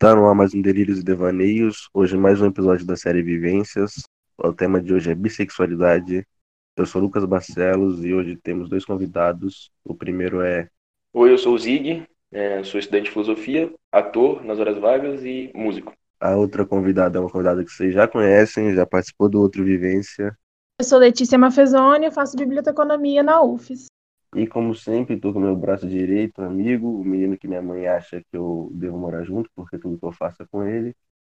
[0.00, 1.88] Tá no ar mais um Delírios e Devaneios.
[1.92, 3.94] Hoje mais um episódio da série Vivências.
[4.38, 6.24] O tema de hoje é bissexualidade.
[6.76, 9.72] Eu sou Lucas Barcelos e hoje temos dois convidados.
[9.84, 10.68] O primeiro é.
[11.12, 15.50] Oi, eu sou o Zig, é, sou estudante de filosofia, ator nas horas vagas e
[15.52, 15.92] músico.
[16.20, 20.32] A outra convidada é uma convidada que vocês já conhecem, já participou do outro Vivência.
[20.80, 23.86] Eu sou Letícia Mafezoni, faço biblioteconomia na UFES.
[24.34, 28.20] E como sempre, estou com meu braço direito, amigo, o menino que minha mãe acha
[28.20, 30.94] que eu devo morar junto, porque tudo que eu faço é com ele,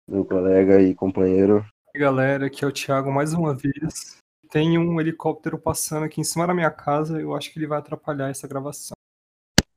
[0.09, 1.65] meu colega e companheiro.
[1.95, 4.16] E galera, aqui é o Thiago mais uma vez.
[4.51, 7.79] Tem um helicóptero passando aqui em cima da minha casa, eu acho que ele vai
[7.79, 8.95] atrapalhar essa gravação.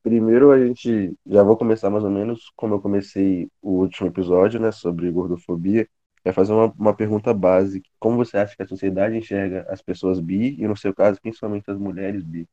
[0.02, 4.60] Primeiro a gente já vou começar mais ou menos como eu comecei o último episódio,
[4.60, 5.88] né, sobre gordofobia.
[6.24, 7.88] É fazer uma, uma pergunta básica.
[8.00, 11.70] Como você acha que a sociedade enxerga as pessoas bi e, no seu caso, principalmente
[11.70, 12.48] as mulheres bi?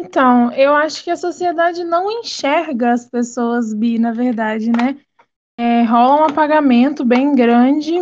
[0.00, 5.00] Então, eu acho que a sociedade não enxerga as pessoas bi, na verdade, né?
[5.56, 7.94] É, rola um apagamento bem grande.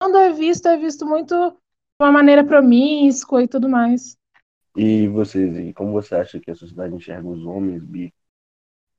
[0.00, 1.56] Quando é visto, é visto muito de
[2.00, 4.16] uma maneira promíscua e tudo mais.
[4.74, 8.12] E vocês, e como você acha que a sociedade enxerga os homens bi?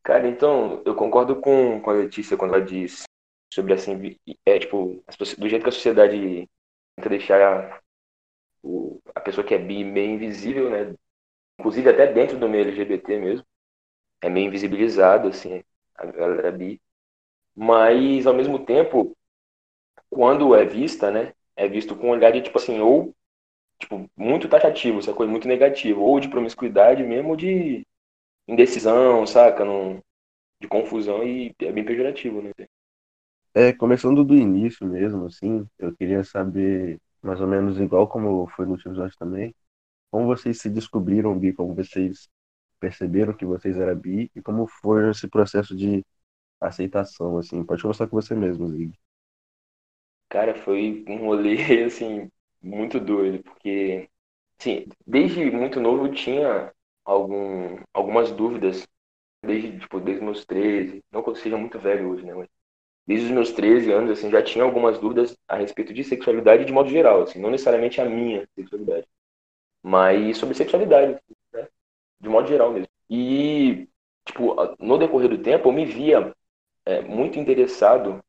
[0.03, 3.03] Cara, então, eu concordo com, com a Letícia quando ela diz
[3.51, 5.03] sobre assim, é tipo,
[5.37, 6.49] do jeito que a sociedade
[6.95, 7.81] tenta deixar
[8.61, 10.95] o, a pessoa que é bi meio invisível, né?
[11.59, 13.45] Inclusive até dentro do meio LGBT mesmo,
[14.21, 15.63] é meio invisibilizado, assim,
[15.95, 16.81] a galera bi.
[17.55, 19.15] Mas, ao mesmo tempo,
[20.09, 23.13] quando é vista, né, é visto com um olhar de, tipo assim, ou,
[23.79, 27.85] tipo, muito taxativo, essa coisa muito negativa, ou de promiscuidade mesmo, ou de
[28.47, 30.01] indecisão, saca, Num,
[30.61, 32.51] de confusão, e é bem pejorativo, né.
[33.55, 38.65] É, começando do início mesmo, assim, eu queria saber, mais ou menos igual como foi
[38.65, 39.53] no último episódio também,
[40.13, 42.29] como vocês se descobriram bi, como vocês
[42.79, 46.05] perceberam que vocês eram bi e como foi esse processo de
[46.61, 47.63] aceitação, assim.
[47.65, 48.93] Pode começar com você mesmo, Zig.
[50.29, 52.29] Cara, foi um rolê, assim,
[52.61, 54.07] muito doido, porque,
[54.59, 56.71] assim, desde muito novo eu tinha
[57.03, 58.85] algum, algumas dúvidas,
[59.43, 62.47] desde, tipo, desde meus 13, não que eu seja muito velho hoje, né, mas
[63.07, 66.73] desde os meus 13 anos, assim, já tinha algumas dúvidas a respeito de sexualidade de
[66.73, 69.07] modo geral, assim, não necessariamente a minha sexualidade
[69.83, 71.19] mas sobre sexualidade,
[71.53, 71.67] né?
[72.19, 72.87] de modo geral mesmo.
[73.09, 73.87] E,
[74.25, 76.33] tipo, no decorrer do tempo, eu me via
[76.85, 78.23] é, muito interessado,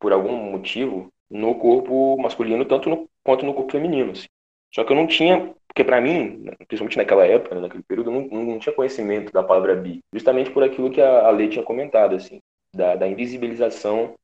[0.00, 4.12] por algum motivo, no corpo masculino, tanto no, quanto no corpo feminino.
[4.12, 4.26] Assim.
[4.74, 8.20] Só que eu não tinha, porque para mim, principalmente naquela época, né, naquele período, eu
[8.20, 11.64] não, não, tinha conhecimento da palavra bi, justamente por aquilo que a, a lei tinha
[11.64, 12.40] comentado, assim,
[12.74, 14.14] da, da invisibilização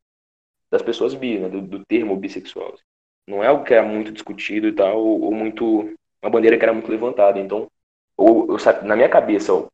[0.70, 2.72] das pessoas bi, né, do, do termo bissexual.
[2.74, 2.82] Assim.
[3.26, 6.64] Não é algo que era muito discutido e tal, ou, ou muito uma bandeira que
[6.64, 7.38] era muito levantada.
[7.38, 7.68] Então,
[8.16, 9.68] ou, eu, na minha cabeça, ó,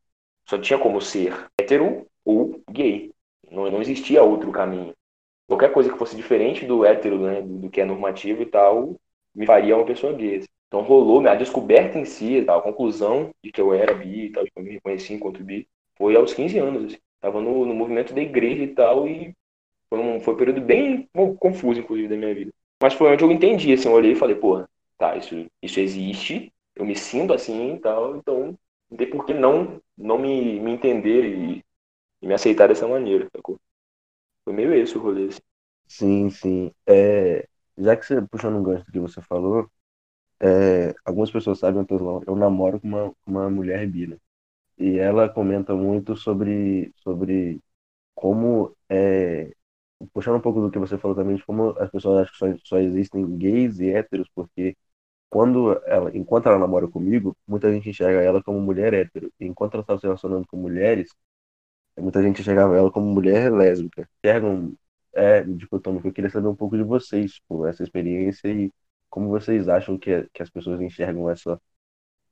[0.47, 3.11] só tinha como ser hétero ou gay.
[3.51, 4.93] Não, não existia outro caminho.
[5.47, 8.95] Qualquer coisa que fosse diferente do hétero, né, do, do que é normativo e tal,
[9.33, 10.43] me faria uma pessoa gay.
[10.67, 14.43] Então rolou, a descoberta em si, a conclusão de que eu era bi e tal,
[14.43, 16.85] que eu me reconheci enquanto bi, foi aos 15 anos.
[16.85, 16.97] Assim.
[17.19, 19.33] Tava no, no movimento da igreja e tal, e
[19.89, 22.51] foi um, foi um período bem confuso, inclusive, da minha vida.
[22.81, 26.53] Mas foi onde eu entendi, assim, eu olhei e falei, porra, tá, isso, isso existe,
[26.75, 28.57] eu me sinto assim e tal, então
[28.91, 31.65] não tem por que não, não me, me entender e,
[32.21, 33.59] e me aceitar dessa maneira, sacou?
[34.45, 35.39] Foi meio esse o rolê, assim.
[35.87, 36.71] Sim, sim.
[36.87, 39.69] É, já que você, puxando um gancho do que você falou,
[40.41, 44.17] é, algumas pessoas sabem eu, eu namoro com uma, uma mulher bi, né?
[44.77, 47.61] E ela comenta muito sobre, sobre
[48.15, 49.53] como, é,
[50.13, 52.77] puxando um pouco do que você falou também, de como as pessoas acham que só,
[52.77, 54.77] só existem gays e héteros, porque
[55.29, 59.31] quando ela, enquanto ela namora comigo, muita gente enxerga ela como mulher hétero.
[59.39, 61.09] E enquanto ela está se relacionando com mulheres,
[61.97, 64.09] muita gente enxergava ela como mulher lésbica.
[64.23, 64.73] Enxergam
[65.13, 66.07] é dicotômico.
[66.07, 68.71] Eu queria saber um pouco de vocês, tipo, essa experiência e
[69.09, 71.59] como vocês acham que, que as pessoas enxergam essa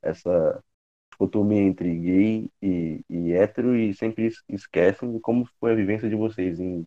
[0.02, 0.64] essa
[1.12, 6.60] dicotomia entre gay e, e hétero e sempre esquecem como foi a vivência de vocês
[6.60, 6.86] em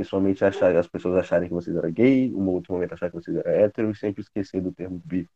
[0.00, 3.36] principalmente achar, as pessoas acharem que vocês eram gay, um outro momento achar que vocês
[3.36, 5.28] eram hétero e sempre esquecer do termo bi.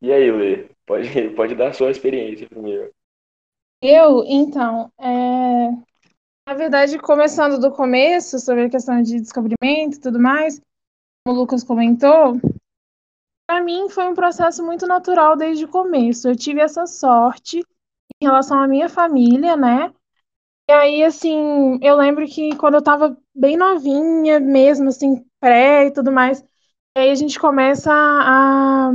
[0.00, 0.70] E aí, Lê?
[0.86, 2.90] Pode, pode dar a sua experiência primeiro.
[3.82, 5.68] Eu, então, é...
[6.48, 10.58] na verdade, começando do começo, sobre a questão de descobrimento e tudo mais,
[11.22, 12.40] como o Lucas comentou,
[13.46, 16.28] para mim foi um processo muito natural desde o começo.
[16.28, 19.92] Eu tive essa sorte em relação à minha família, né?
[20.68, 25.90] E aí, assim, eu lembro que quando eu tava bem novinha mesmo, assim, pré e
[25.92, 26.42] tudo mais,
[26.96, 28.92] aí a gente começa a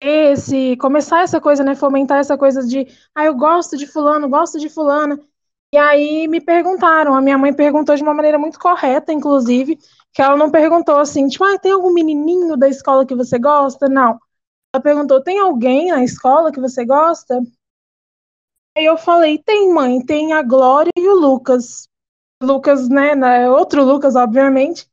[0.00, 4.58] esse, começar essa coisa, né, fomentar essa coisa de, ah, eu gosto de fulano, gosto
[4.58, 5.18] de fulana.
[5.72, 9.78] E aí me perguntaram, a minha mãe perguntou de uma maneira muito correta, inclusive,
[10.12, 13.88] que ela não perguntou assim, tipo, ah, tem algum menininho da escola que você gosta?
[13.88, 14.18] Não.
[14.74, 17.40] Ela perguntou, tem alguém na escola que você gosta?
[18.76, 21.88] Aí eu falei, tem mãe, tem a Glória e o Lucas.
[22.42, 24.88] Lucas, né, né, outro Lucas, obviamente.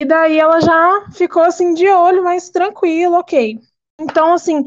[0.00, 3.60] E daí ela já ficou assim de olho, mas tranquilo, ok.
[4.00, 4.64] Então, assim,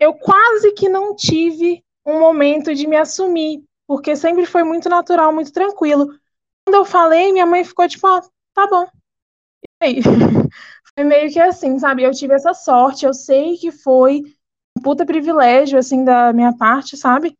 [0.00, 5.32] eu quase que não tive um momento de me assumir, porque sempre foi muito natural,
[5.34, 6.08] muito tranquilo.
[6.66, 8.22] Quando eu falei, minha mãe ficou tipo, ah,
[8.54, 8.86] tá bom.
[9.82, 10.00] E aí?
[10.94, 12.02] Foi meio que assim, sabe?
[12.02, 14.22] Eu tive essa sorte, eu sei que foi
[14.76, 17.36] um puta privilégio, assim, da minha parte, sabe?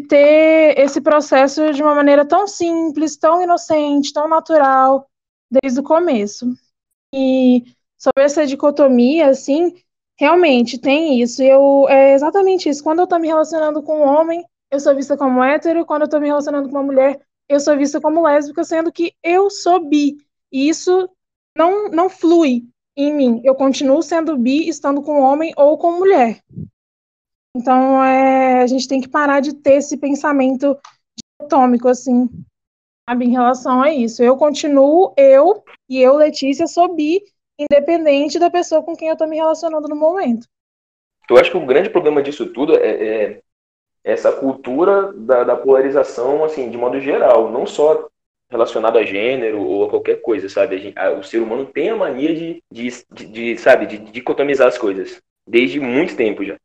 [0.00, 5.08] Ter esse processo de uma maneira tão simples, tão inocente, tão natural,
[5.50, 6.46] desde o começo.
[7.14, 7.64] E
[7.98, 9.74] sobre essa dicotomia, assim,
[10.18, 11.42] realmente tem isso.
[11.42, 12.82] Eu é exatamente isso.
[12.82, 15.84] Quando eu estou me relacionando com um homem, eu sou vista como hétero.
[15.84, 19.12] Quando eu estou me relacionando com uma mulher, eu sou vista como lésbica, sendo que
[19.22, 20.16] eu sou bi.
[20.52, 21.08] E isso
[21.56, 22.64] não, não flui
[22.96, 23.40] em mim.
[23.44, 26.40] Eu continuo sendo bi, estando com homem ou com mulher.
[27.56, 30.78] Então, é, a gente tem que parar de ter esse pensamento
[31.40, 32.28] atômico, assim,
[33.08, 34.22] sabe, em relação a isso.
[34.22, 37.20] Eu continuo, eu e eu, Letícia, sou bi,
[37.58, 40.46] independente da pessoa com quem eu estou me relacionando no momento.
[41.28, 43.42] Eu acho que o grande problema disso tudo é, é
[44.02, 48.08] essa cultura da, da, polarização, assim, de modo geral, não só
[48.48, 50.78] relacionado a gênero ou a qualquer coisa, sabe?
[50.78, 54.68] Gente, a, o ser humano tem a mania de, de, de, de sabe, de dicotomizar
[54.68, 56.56] as coisas, desde muito tempo já.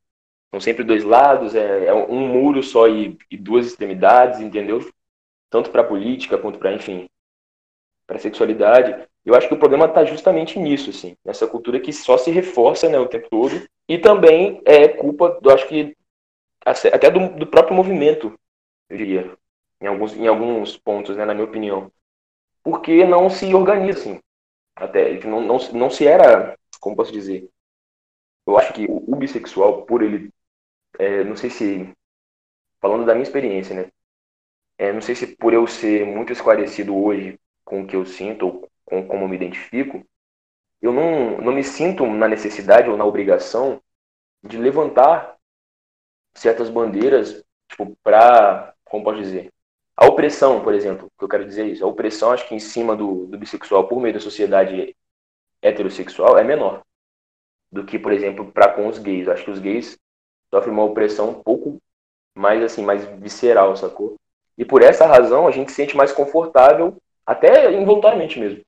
[0.52, 4.80] São sempre dois lados, é, é um muro só e, e, duas extremidades, entendeu?
[5.50, 7.08] Tanto para política quanto para, enfim,
[8.08, 9.08] para sexualidade.
[9.26, 12.88] Eu acho que o problema está justamente nisso, assim, nessa cultura que só se reforça
[12.88, 13.68] né, o tempo todo.
[13.88, 15.96] E também é culpa, eu acho que
[16.66, 18.38] até do, do próprio movimento,
[18.90, 19.38] eu diria,
[19.82, 21.92] em alguns, em alguns pontos, né, na minha opinião.
[22.64, 24.20] Porque não se organiza, assim,
[24.76, 27.50] até, não, não, não se era, como posso dizer,
[28.48, 30.32] eu acho que bissexual, por ele
[31.00, 31.94] é, não sei se,
[32.80, 33.92] falando da minha experiência, né?
[34.78, 38.46] É, não sei se por eu ser muito esclarecido hoje com o que eu sinto,
[38.46, 40.06] ou com como eu me identifico,
[40.82, 43.82] eu não, não me sinto na necessidade ou na obrigação
[44.44, 45.38] de levantar
[46.36, 49.52] certas bandeiras, tipo, para, como posso dizer,
[49.98, 52.96] a opressão, por exemplo, que eu quero dizer isso, a opressão, acho que em cima
[52.96, 54.96] do, do bissexual por meio da sociedade
[55.62, 56.84] heterossexual é menor
[57.76, 59.28] do que, por exemplo, para com os gays.
[59.28, 59.98] Acho que os gays
[60.50, 61.78] sofre uma opressão um pouco
[62.34, 64.16] mais assim, mais visceral, sacou?
[64.58, 66.96] E por essa razão a gente se sente mais confortável,
[67.26, 68.62] até involuntariamente mesmo,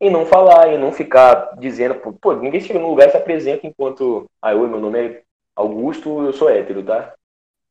[0.00, 3.64] em não falar, em não ficar dizendo, pô, ninguém chega no lugar e se apresenta
[3.64, 5.22] enquanto, ah, oi, meu nome é
[5.54, 7.14] Augusto, eu sou hétero, tá?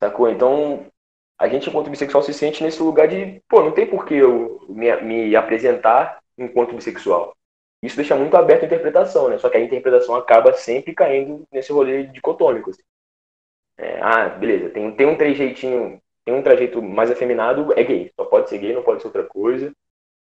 [0.02, 0.30] Sacou?
[0.30, 0.86] Então,
[1.38, 4.66] a gente enquanto bissexual se sente nesse lugar de, pô, não tem por que eu
[4.70, 7.36] me, me apresentar enquanto bissexual.
[7.82, 9.38] Isso deixa muito aberto a interpretação, né?
[9.38, 12.72] Só que a interpretação acaba sempre caindo nesse rolê dicotômico.
[12.72, 12.82] Assim.
[13.78, 18.12] É, ah, beleza, tem, tem um trejeitinho, tem um trajeto mais afeminado, é gay.
[18.16, 19.72] Só pode ser gay, não pode ser outra coisa.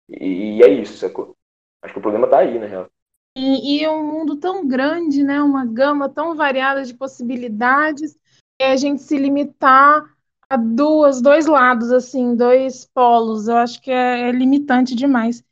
[0.09, 1.37] E, e é isso, sacou?
[1.83, 2.89] Acho que o problema tá aí, na real.
[3.37, 5.41] E, e é um mundo tão grande, né?
[5.41, 8.17] Uma gama tão variada de possibilidades,
[8.59, 10.05] é a gente se limitar
[10.49, 13.49] a duas, dois lados, assim, dois polos.
[13.49, 15.43] Eu acho que é, é limitante demais.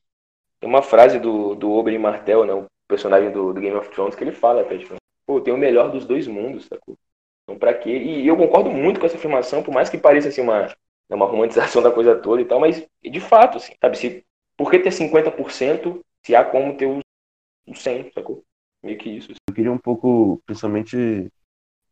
[0.62, 2.54] Tem uma frase do, do Oberyn Martell, né?
[2.54, 4.94] O personagem do, do Game of Thrones, que ele fala até, tipo,
[5.26, 6.96] pô, tem o melhor dos dois mundos, sacou?
[7.42, 7.90] Então, para quê?
[7.90, 10.72] E eu concordo muito com essa afirmação, por mais que pareça assim, uma, né,
[11.10, 13.98] uma romantização da coisa toda e tal, mas de fato, assim, sabe?
[13.98, 14.24] Se,
[14.56, 18.44] por que ter 50% se há como ter os 100, sacou?
[18.84, 19.32] Meio que isso.
[19.32, 19.40] Assim.
[19.48, 21.28] Eu queria um pouco, principalmente,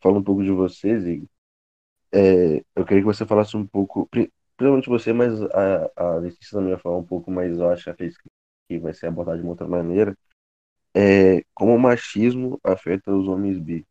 [0.01, 1.25] falar um pouco de vocês, e
[2.13, 4.09] é, eu queria que você falasse um pouco,
[4.57, 8.30] principalmente você, mas a, a Letícia também vai falar um pouco, mas eu acho que
[8.79, 10.17] vai ser abordado de uma outra maneira.
[10.95, 13.87] É, como o machismo afeta os homens bi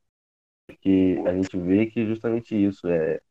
[0.81, 3.21] que a gente vê que justamente isso é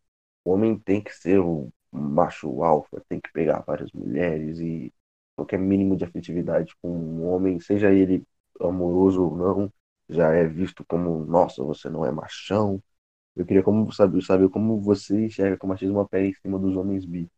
[0.45, 4.93] o homem tem que ser o macho alfa, tem que pegar várias mulheres e
[5.37, 8.25] qualquer mínimo de afetividade com um homem, seja ele
[8.61, 9.73] amoroso ou não,
[10.09, 12.83] já é visto como, nossa, você não é machão.
[13.37, 16.77] Eu queria como saber, saber como você enxerga que o machismo opera em cima dos
[16.77, 17.31] homens bi.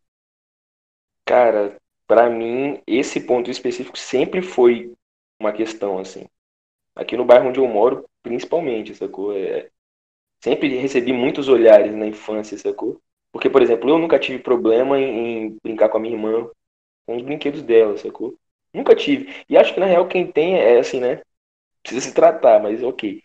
[1.24, 1.78] Cara,
[2.10, 4.92] para mim, esse ponto específico sempre foi
[5.38, 6.26] uma questão, assim.
[6.92, 9.32] Aqui no bairro onde eu moro, principalmente, sacou?
[9.32, 9.70] É,
[10.42, 13.00] sempre recebi muitos olhares na infância, sacou?
[13.30, 16.50] Porque, por exemplo, eu nunca tive problema em, em brincar com a minha irmã
[17.06, 18.34] com os brinquedos dela, sacou?
[18.74, 19.32] Nunca tive.
[19.48, 21.22] E acho que na real quem tem é assim, né?
[21.80, 23.22] Precisa se tratar, mas ok.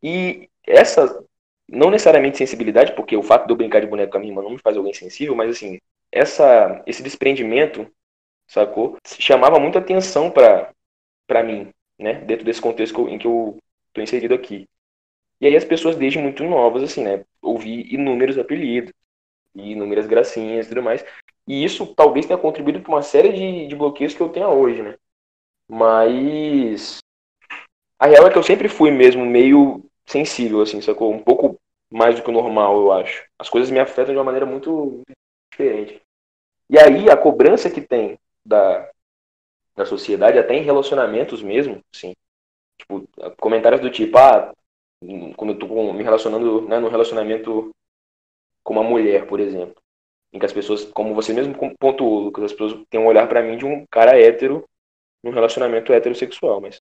[0.00, 1.20] E essa,
[1.68, 4.42] não necessariamente sensibilidade, porque o fato de eu brincar de boneco com a minha irmã
[4.42, 5.80] não me faz alguém sensível, mas assim,
[6.12, 7.90] essa, esse desprendimento,
[8.46, 8.96] sacou?
[9.18, 10.72] Chamava muita atenção para
[11.26, 12.14] para mim, né?
[12.14, 13.58] Dentro desse contexto em que eu
[13.92, 14.68] tô inserido aqui.
[15.40, 17.24] E aí as pessoas desde muito novas, assim, né?
[17.42, 18.92] Ouvi inúmeros apelidos,
[19.54, 21.04] inúmeras gracinhas e tudo mais.
[21.46, 24.82] E isso talvez tenha contribuído para uma série de, de bloqueios que eu tenho hoje,
[24.82, 24.96] né?
[25.68, 26.98] Mas
[27.98, 31.12] a real é que eu sempre fui mesmo meio sensível, assim, sacou?
[31.12, 31.58] Um pouco
[31.90, 33.24] mais do que o normal, eu acho.
[33.38, 35.02] As coisas me afetam de uma maneira muito
[35.50, 36.02] diferente.
[36.68, 38.90] E aí a cobrança que tem da,
[39.76, 42.14] da sociedade, até em relacionamentos mesmo, assim,
[42.78, 43.08] tipo,
[43.38, 44.52] comentários do tipo, ah,
[45.36, 47.70] quando eu tô me relacionando, né, no relacionamento
[48.62, 49.76] com uma mulher, por exemplo,
[50.32, 53.42] em que as pessoas, como você mesmo pontuou, Lucas, as pessoas têm um olhar para
[53.42, 54.64] mim de um cara hétero
[55.22, 56.80] num relacionamento heterossexual, mas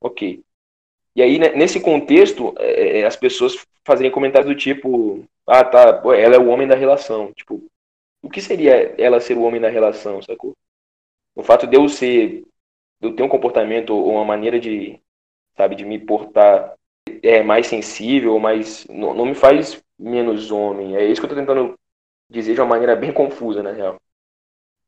[0.00, 0.42] ok.
[1.14, 6.02] E aí, né, nesse contexto, é, é, as pessoas fazerem comentários do tipo, ah, tá,
[6.14, 7.32] ela é o homem da relação.
[7.32, 7.64] Tipo,
[8.22, 10.54] o que seria ela ser o homem da relação, sacou?
[11.36, 12.46] O fato de eu ser,
[12.98, 14.98] de eu ter um comportamento ou uma maneira de,
[15.54, 16.74] sabe, de me portar
[17.22, 20.96] é mais sensível, ou mais, não, não me faz menos homem.
[20.96, 21.78] É isso que eu tô tentando
[22.28, 24.00] dizer de uma maneira bem confusa, na real.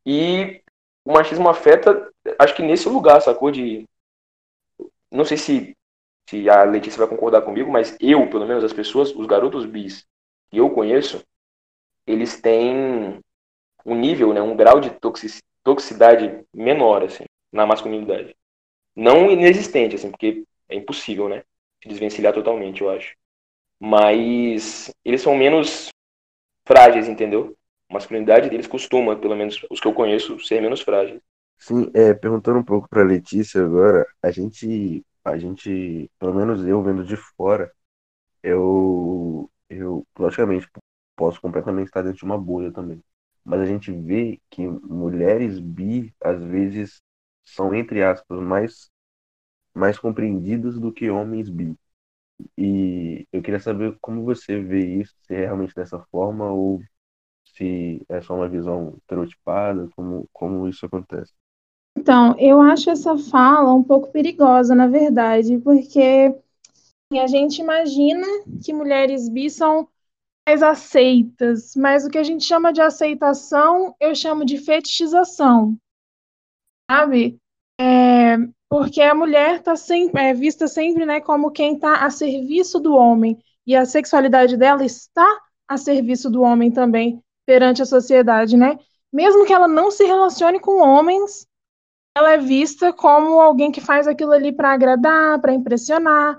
[0.06, 0.62] E
[1.04, 3.50] o machismo afeta, acho que nesse lugar, sacou?
[3.50, 3.86] De.
[5.10, 5.76] Não sei se,
[6.28, 10.06] se a Letícia vai concordar comigo, mas eu, pelo menos, as pessoas, os garotos bis
[10.50, 11.22] que eu conheço,
[12.06, 13.20] eles têm
[13.84, 18.34] um nível, né, um grau de toxicidade toxicidade menor, assim, na masculinidade.
[18.94, 21.42] Não inexistente, assim, porque é impossível, né?
[21.82, 23.14] Se desvencilhar totalmente, eu acho.
[23.80, 25.88] Mas eles são menos
[26.66, 27.56] frágeis, entendeu?
[27.88, 31.20] A masculinidade deles costuma, pelo menos os que eu conheço, ser menos frágeis.
[31.56, 36.82] Sim, é, perguntando um pouco para Letícia agora, a gente, a gente, pelo menos eu
[36.82, 37.72] vendo de fora,
[38.42, 40.68] eu, eu logicamente
[41.16, 43.02] posso completamente estar dentro de uma bolha também
[43.48, 47.02] mas a gente vê que mulheres bi às vezes
[47.44, 48.90] são entre aspas mais
[49.74, 51.74] mais compreendidas do que homens bi.
[52.56, 56.82] E eu queria saber como você vê isso, se é realmente dessa forma ou
[57.44, 61.32] se é só uma visão estereotipada, como, como isso acontece.
[61.96, 66.34] Então, eu acho essa fala um pouco perigosa, na verdade, porque
[67.12, 68.26] a gente imagina
[68.62, 69.88] que mulheres bi são
[70.48, 75.76] mais aceitas, mas o que a gente chama de aceitação, eu chamo de fetichização,
[76.90, 77.38] sabe?
[77.78, 82.80] É, porque a mulher está sempre é vista sempre, né, como quem está a serviço
[82.80, 85.26] do homem e a sexualidade dela está
[85.68, 88.78] a serviço do homem também perante a sociedade, né?
[89.12, 91.46] Mesmo que ela não se relacione com homens,
[92.16, 96.38] ela é vista como alguém que faz aquilo ali para agradar, para impressionar,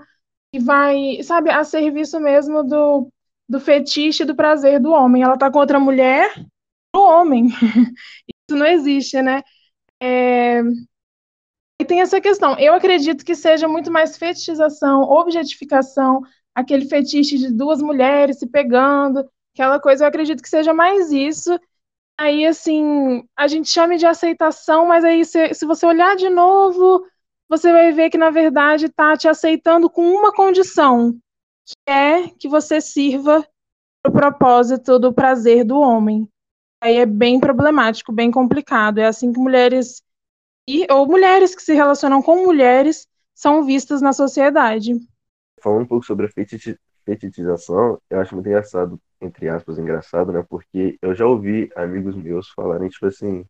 [0.52, 3.08] e vai, sabe, a serviço mesmo do
[3.50, 5.24] do fetiche do prazer do homem.
[5.24, 6.32] Ela tá com outra mulher
[6.94, 7.48] do homem.
[8.48, 9.42] Isso não existe, né?
[10.00, 10.62] É...
[11.80, 12.56] E tem essa questão.
[12.58, 16.22] Eu acredito que seja muito mais fetichização, objetificação,
[16.54, 20.04] aquele fetiche de duas mulheres se pegando, aquela coisa.
[20.04, 21.58] Eu acredito que seja mais isso.
[22.16, 27.04] Aí, assim, a gente chama de aceitação, mas aí, se, se você olhar de novo,
[27.48, 31.18] você vai ver que, na verdade, tá te aceitando com uma condição,
[31.70, 33.46] que é que você sirva
[34.06, 36.28] o propósito do prazer do homem.
[36.82, 38.98] Aí é bem problemático, bem complicado.
[38.98, 40.02] É assim que mulheres
[40.90, 44.94] ou mulheres que se relacionam com mulheres são vistas na sociedade.
[45.62, 46.30] Falando um pouco sobre a
[47.04, 50.44] fetichização, eu acho muito engraçado, entre aspas, engraçado, né?
[50.48, 53.44] Porque eu já ouvi amigos meus falarem, tipo assim,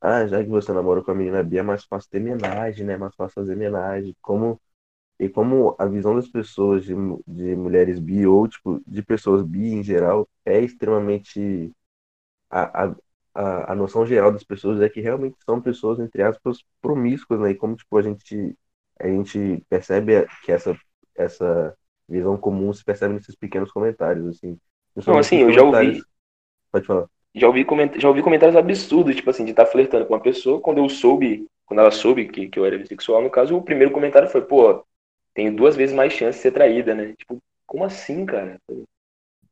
[0.00, 2.94] ah, já que você namora com a menina Bia, é mais fácil ter homenagem, né?
[2.94, 4.14] É mais fácil fazer homenagem.
[4.20, 4.60] Como
[5.18, 6.94] e como a visão das pessoas de,
[7.26, 11.70] de mulheres bi ou tipo de pessoas bi em geral é extremamente
[12.50, 12.94] a,
[13.34, 17.50] a, a noção geral das pessoas é que realmente são pessoas entre aspas promíscuas né?
[17.50, 18.56] E como tipo a gente
[18.98, 20.76] a gente percebe que essa
[21.16, 21.76] essa
[22.08, 24.58] visão comum se percebe nesses pequenos comentários assim.
[25.06, 26.02] Não assim eu já ouvi
[26.70, 27.06] pode falar.
[27.34, 27.66] Já ouvi
[27.98, 30.88] já ouvi comentários absurdos tipo assim de estar tá flertando com uma pessoa quando eu
[30.88, 34.42] soube quando ela soube que, que eu era bissexual no caso o primeiro comentário foi
[34.42, 34.84] pô
[35.34, 37.14] tenho duas vezes mais chance de ser traída, né?
[37.16, 38.58] Tipo, como assim, cara?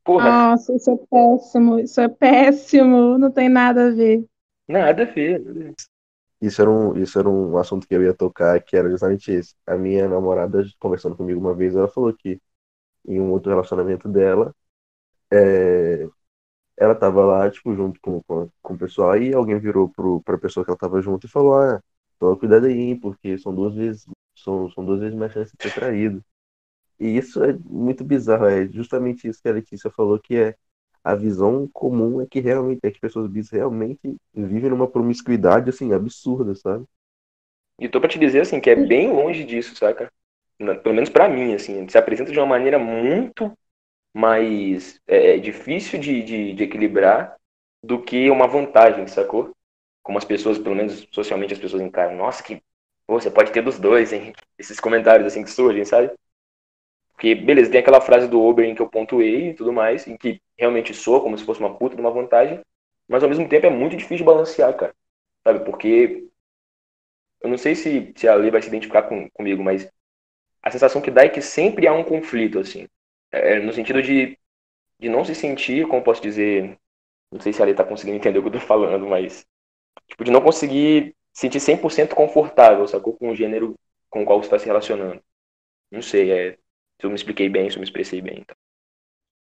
[0.05, 0.31] Porra.
[0.31, 4.25] Nossa, isso é péssimo, isso é péssimo, não tem nada a ver.
[4.69, 5.75] Nada a ver, nada a ver.
[6.41, 9.55] Isso era, um, isso era um assunto que eu ia tocar, que era justamente esse.
[9.67, 12.41] A minha namorada, conversando comigo uma vez, ela falou que
[13.07, 14.55] em um outro relacionamento dela,
[15.33, 16.09] é,
[16.77, 20.39] ela tava lá, tipo, junto com, com, com o pessoal, e alguém virou pro, pra
[20.39, 21.81] pessoa que ela tava junto e falou, ah,
[22.19, 24.07] toma cuidado aí, porque são duas vezes
[24.43, 26.25] são, são duas vezes mais chances de ser traído.
[27.01, 30.55] E isso é muito bizarro, é justamente isso que a Letícia falou, que é
[31.05, 35.93] a visão comum é que realmente é que pessoas bis realmente vivem numa promiscuidade assim
[35.93, 36.87] absurda, sabe?
[37.79, 40.13] E tô pra te dizer assim que é bem longe disso, saca?
[40.59, 43.53] Pelo menos para mim, assim, se apresenta de uma maneira muito
[44.15, 47.37] mais é, difícil de, de, de equilibrar
[47.83, 49.53] do que uma vantagem, sacou?
[50.03, 52.17] Como as pessoas, pelo menos socialmente, as pessoas encaram.
[52.17, 52.63] Nossa, que
[53.07, 54.33] você pode ter dos dois, hein?
[54.59, 56.11] Esses comentários assim que surgem, sabe?
[57.13, 60.41] Porque, beleza, tem aquela frase do Oberyn que eu pontuei e tudo mais, em que
[60.59, 62.61] realmente soa como se fosse uma puta de uma vantagem,
[63.09, 64.95] mas ao mesmo tempo é muito difícil balancear, cara.
[65.45, 65.65] Sabe?
[65.65, 66.29] Porque
[67.41, 69.89] eu não sei se, se a lei vai se identificar com, comigo, mas
[70.63, 72.89] a sensação que dá é que sempre há um conflito, assim.
[73.33, 74.39] É, no sentido de,
[74.99, 76.79] de não se sentir, como posso dizer,
[77.33, 79.47] não sei se a lei tá conseguindo entender o que eu tô falando, mas
[80.09, 83.15] tipo, de não conseguir sentir 100% confortável, sacou?
[83.15, 83.75] Com o gênero
[84.11, 85.21] com o qual você está se relacionando.
[85.91, 88.41] Não sei, é, se eu me expliquei bem, se eu me expressei bem.
[88.41, 88.57] Então.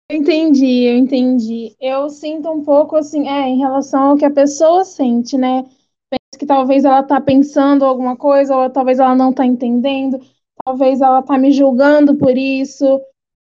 [0.09, 1.75] Entendi, eu entendi.
[1.79, 5.63] Eu sinto um pouco assim, é, em relação ao que a pessoa sente, né?
[6.09, 10.19] Penso que talvez ela tá pensando alguma coisa, ou talvez ela não tá entendendo,
[10.65, 12.97] talvez ela tá me julgando por isso,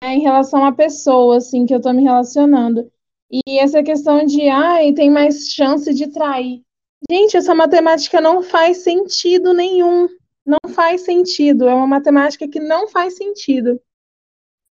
[0.03, 2.91] né, em relação à pessoa, assim, que eu tô me relacionando.
[3.31, 6.63] E essa questão de, ai, tem mais chance de trair.
[7.11, 10.09] Gente, essa matemática não faz sentido nenhum.
[10.45, 11.69] Não faz sentido.
[11.69, 13.81] É uma matemática que não faz sentido.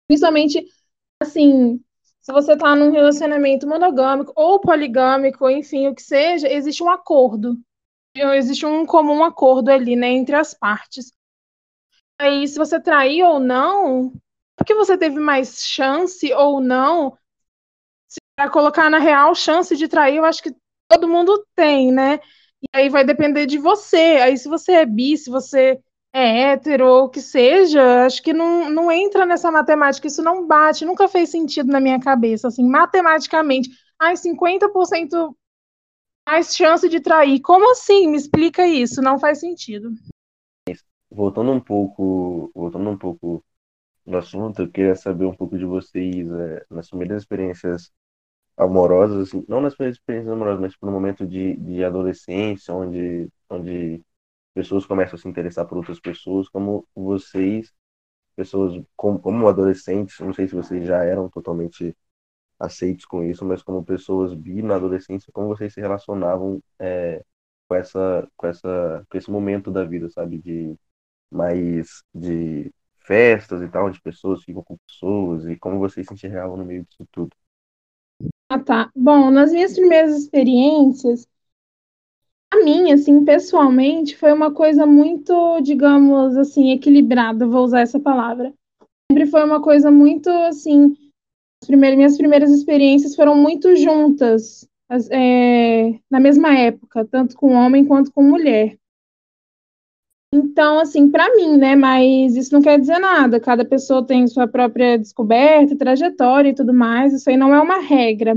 [0.07, 0.67] Principalmente,
[1.21, 1.83] assim,
[2.21, 7.59] se você está num relacionamento monogâmico ou poligâmico, enfim, o que seja, existe um acordo.
[8.15, 11.13] Existe um comum acordo ali, né, entre as partes.
[12.19, 14.13] Aí, se você trair ou não,
[14.57, 17.19] porque você teve mais chance ou não,
[18.37, 20.55] para colocar na real chance de trair, eu acho que
[20.89, 22.21] todo mundo tem, né?
[22.63, 24.19] E aí vai depender de você.
[24.23, 25.79] Aí, se você é bi, se você
[26.13, 30.47] é hétero ou o que seja, acho que não, não entra nessa matemática, isso não
[30.47, 33.69] bate, nunca fez sentido na minha cabeça, assim, matematicamente.
[34.01, 35.37] Ai, 50%
[36.27, 37.41] mais chance de trair.
[37.41, 38.09] Como assim?
[38.09, 39.91] Me explica isso, não faz sentido.
[41.11, 43.45] Voltando um pouco, voltando um pouco
[44.07, 47.91] no assunto, eu queria saber um pouco de vocês, é, nas primeiras experiências
[48.57, 54.03] amorosas, assim, não nas experiências amorosas, mas no momento de, de adolescência, onde, onde
[54.55, 57.73] pessoas começam a se interessar por outras pessoas, como vocês,
[58.37, 61.97] pessoas como, como adolescentes, não sei se vocês já eram totalmente
[62.59, 67.23] aceitos com isso, mas como pessoas bi na adolescência, como vocês se relacionavam é,
[67.69, 70.77] com essa, com essa, com esse momento da vida, sabe, de
[71.31, 76.57] mais de festas e tal, onde pessoas ficam com pessoas e como vocês se enxergavam
[76.57, 77.37] no meio disso tudo.
[78.55, 78.91] Ah, tá.
[78.95, 81.27] Bom, nas minhas primeiras experiências,
[82.53, 88.55] a minha, assim, pessoalmente, foi uma coisa muito, digamos assim, equilibrada, vou usar essa palavra.
[89.11, 90.97] Sempre foi uma coisa muito, assim,
[91.61, 94.69] as primeiras, minhas primeiras experiências foram muito juntas,
[95.11, 98.79] é, na mesma época, tanto com homem quanto com mulher.
[100.35, 101.77] Então, assim, para mim, né?
[101.77, 103.39] Mas isso não quer dizer nada.
[103.39, 107.13] Cada pessoa tem sua própria descoberta, trajetória e tudo mais.
[107.13, 108.37] Isso aí não é uma regra.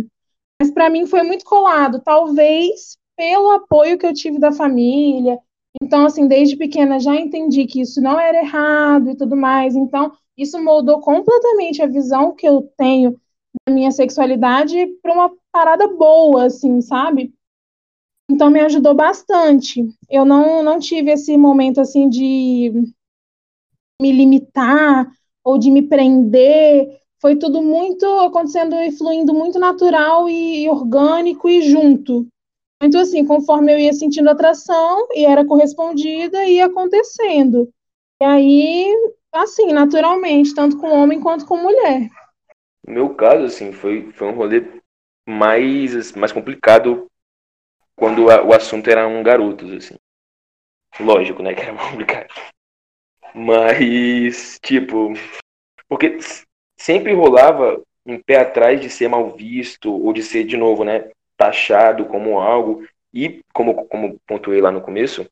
[0.61, 1.99] Mas para mim foi muito colado.
[2.05, 5.39] Talvez pelo apoio que eu tive da família.
[5.81, 9.75] Então, assim, desde pequena já entendi que isso não era errado e tudo mais.
[9.75, 13.19] Então, isso moldou completamente a visão que eu tenho
[13.67, 17.33] da minha sexualidade para uma parada boa, assim, sabe?
[18.29, 19.85] Então, me ajudou bastante.
[20.09, 22.71] Eu não, não tive esse momento, assim, de
[24.01, 25.09] me limitar
[25.43, 26.99] ou de me prender.
[27.21, 32.27] Foi tudo muito acontecendo e fluindo muito natural e orgânico e junto.
[32.81, 37.67] Muito assim, conforme eu ia sentindo atração e era correspondida, ia acontecendo.
[38.21, 38.95] E aí,
[39.31, 42.07] assim, naturalmente, tanto com homem quanto com mulher.
[42.85, 44.63] No meu caso, assim, foi, foi um rolê
[45.27, 47.07] mais, mais complicado
[47.97, 49.95] quando a, o assunto era um garotos, assim.
[50.99, 52.33] Lógico, né, que era complicado.
[53.33, 55.13] Mas, tipo,
[55.89, 56.17] porque
[56.77, 61.11] sempre rolava um pé atrás de ser mal visto ou de ser, de novo, né,
[61.37, 62.87] taxado como algo.
[63.13, 65.27] E, como, como pontuei lá no começo,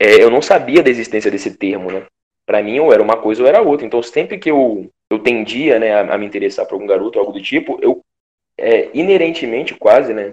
[0.00, 2.06] é, eu não sabia da existência desse termo, né?
[2.46, 3.86] Para mim, ou era uma coisa ou era outra.
[3.86, 7.32] Então, sempre que eu, eu tendia né, a, a me interessar por algum garoto, algo
[7.32, 8.02] do tipo, eu,
[8.56, 10.32] é, inerentemente, quase, né?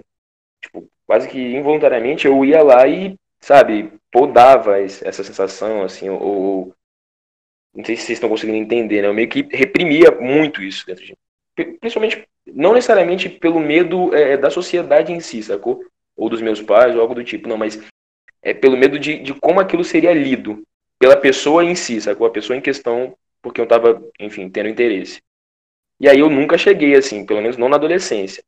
[0.62, 6.74] Tipo, quase que involuntariamente, eu ia lá e, sabe, podava essa sensação, assim, ou.
[7.74, 9.08] Não sei se vocês estão conseguindo entender, né?
[9.08, 11.76] Eu meio que reprimia muito isso dentro de mim.
[11.78, 15.84] Principalmente não necessariamente pelo medo é, da sociedade em si, sacou?
[16.16, 17.78] Ou dos meus pais, ou algo do tipo, não, mas
[18.42, 20.62] é pelo medo de, de como aquilo seria lido
[20.98, 22.26] pela pessoa em si, sacou?
[22.26, 25.20] A pessoa em questão, porque eu tava, enfim, tendo interesse.
[26.00, 28.42] E aí eu nunca cheguei, assim, pelo menos não na adolescência.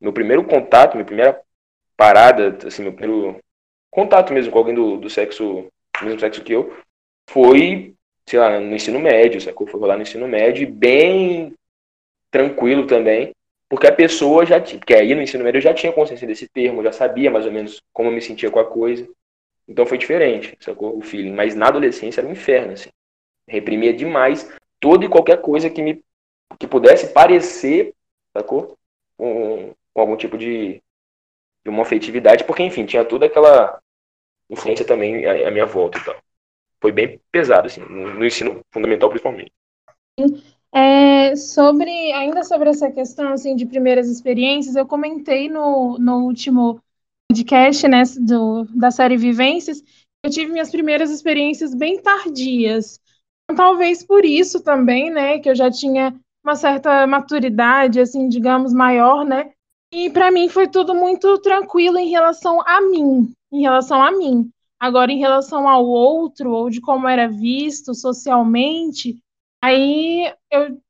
[0.00, 1.38] Meu primeiro contato, minha primeira
[2.00, 3.38] parada, assim, meu primeiro
[3.90, 5.66] contato mesmo com alguém do, do sexo,
[6.00, 6.74] do mesmo sexo que eu,
[7.28, 7.92] foi,
[8.26, 9.66] sei lá, no ensino médio, sacou?
[9.66, 11.52] Foi rolar no ensino médio, bem
[12.30, 13.32] tranquilo também,
[13.68, 16.48] porque a pessoa já tinha, porque aí no ensino médio eu já tinha consciência desse
[16.48, 19.06] termo, já sabia mais ou menos como eu me sentia com a coisa.
[19.68, 20.96] Então foi diferente, sacou?
[20.96, 21.32] O feeling.
[21.32, 22.88] Mas na adolescência era um inferno, assim.
[23.46, 26.02] Reprimia demais toda e qualquer coisa que me
[26.58, 27.92] que pudesse parecer,
[28.32, 28.74] sacou?
[29.18, 30.82] Com, com algum tipo de,
[31.64, 33.80] de uma afetividade, porque, enfim, tinha toda aquela
[34.48, 36.16] influência também à, minha volta e tal.
[36.80, 39.52] Foi bem pesado, assim, no, no ensino fundamental, principalmente.
[40.72, 46.80] É, sobre, ainda sobre essa questão, assim, de primeiras experiências, eu comentei no, no último
[47.28, 49.82] podcast, né, do, da série Vivências,
[50.24, 53.00] eu tive minhas primeiras experiências bem tardias.
[53.56, 59.24] Talvez por isso também, né, que eu já tinha uma certa maturidade, assim, digamos, maior,
[59.24, 59.52] né?
[59.92, 64.50] E para mim foi tudo muito tranquilo em relação a mim, em relação a mim.
[64.78, 69.20] Agora, em relação ao outro, ou de como era visto socialmente,
[69.62, 70.80] aí eu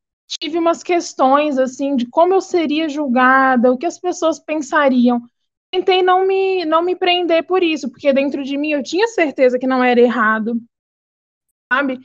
[0.41, 5.21] tive umas questões, assim, de como eu seria julgada, o que as pessoas pensariam.
[5.73, 9.59] Tentei não me, não me prender por isso, porque dentro de mim eu tinha certeza
[9.59, 10.61] que não era errado,
[11.73, 11.99] sabe?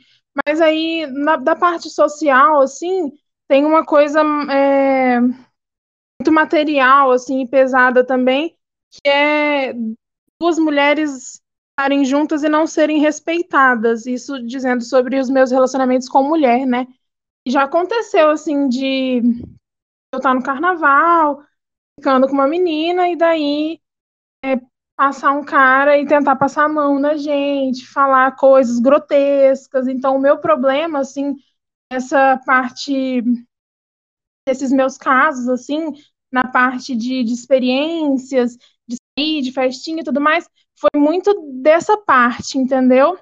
[0.46, 3.12] Mas aí, na, da parte social, assim,
[3.48, 5.20] tem uma coisa é,
[6.20, 8.56] muito material, assim, pesada também,
[8.90, 9.74] que é
[10.40, 14.06] duas mulheres estarem juntas e não serem respeitadas.
[14.06, 16.86] Isso dizendo sobre os meus relacionamentos com mulher, né?
[17.46, 19.20] Já aconteceu, assim, de
[20.12, 21.42] eu estar no carnaval,
[21.98, 23.80] ficando com uma menina, e daí
[24.44, 24.60] é,
[24.96, 29.86] passar um cara e tentar passar a mão na gente, falar coisas grotescas.
[29.86, 31.36] Então, o meu problema, assim,
[31.90, 33.22] essa parte
[34.46, 35.92] desses meus casos, assim,
[36.32, 38.56] na parte de, de experiências,
[38.86, 43.18] de sair, de festinha e tudo mais, foi muito dessa parte, entendeu?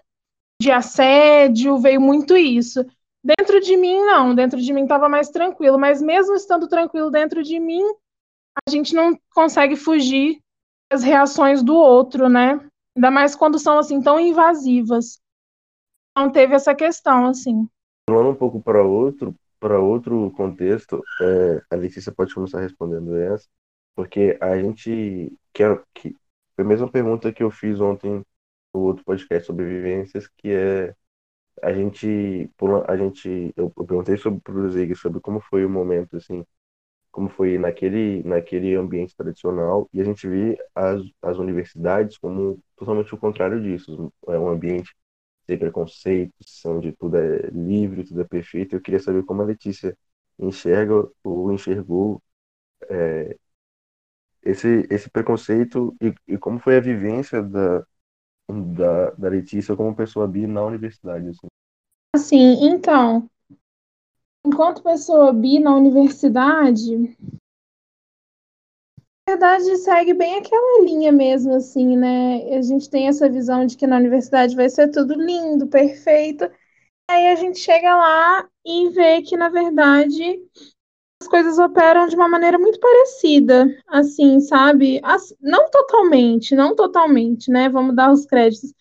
[0.60, 2.84] De assédio, veio muito isso.
[3.22, 7.42] Dentro de mim, não, dentro de mim estava mais tranquilo, mas mesmo estando tranquilo dentro
[7.42, 7.82] de mim,
[8.66, 10.40] a gente não consegue fugir
[10.92, 12.60] das reações do outro, né?
[12.96, 15.18] Ainda mais quando são assim tão invasivas.
[16.16, 17.68] Não teve essa questão, assim.
[18.08, 23.48] Falando um pouco para outro, para outro contexto, é, a Letícia pode começar respondendo essa,
[23.94, 26.16] porque a gente quer que
[26.56, 28.24] foi a mesma pergunta que eu fiz ontem
[28.74, 30.94] no outro podcast sobre vivências, que é
[31.62, 32.50] a gente
[32.88, 36.44] a gente eu, eu perguntei sobre o Zig sobre como foi o momento assim,
[37.12, 43.14] como foi naquele naquele ambiente tradicional e a gente vê as, as universidades como totalmente
[43.14, 44.94] o contrário disso, é um ambiente
[45.46, 48.74] sem preconceitos, onde tudo é livre, tudo é perfeito.
[48.74, 49.96] Eu queria saber como a Letícia
[50.38, 52.22] enxerga ou enxergou
[52.88, 53.36] é,
[54.42, 57.86] esse, esse preconceito e, e, como foi a vivência da,
[58.48, 61.28] da, da Letícia como pessoa bi na universidade.
[61.28, 61.46] Assim.
[62.14, 63.28] assim, então,
[64.44, 67.16] enquanto pessoa bi na universidade,
[69.28, 72.56] verdade, segue bem aquela linha mesmo, assim, né?
[72.56, 76.44] A gente tem essa visão de que na universidade vai ser tudo lindo, perfeito.
[77.10, 80.40] Aí a gente chega lá e vê que, na verdade,
[81.22, 85.00] as coisas operam de uma maneira muito parecida, assim, sabe?
[85.04, 87.68] As, não totalmente, não totalmente, né?
[87.68, 88.72] Vamos dar os créditos.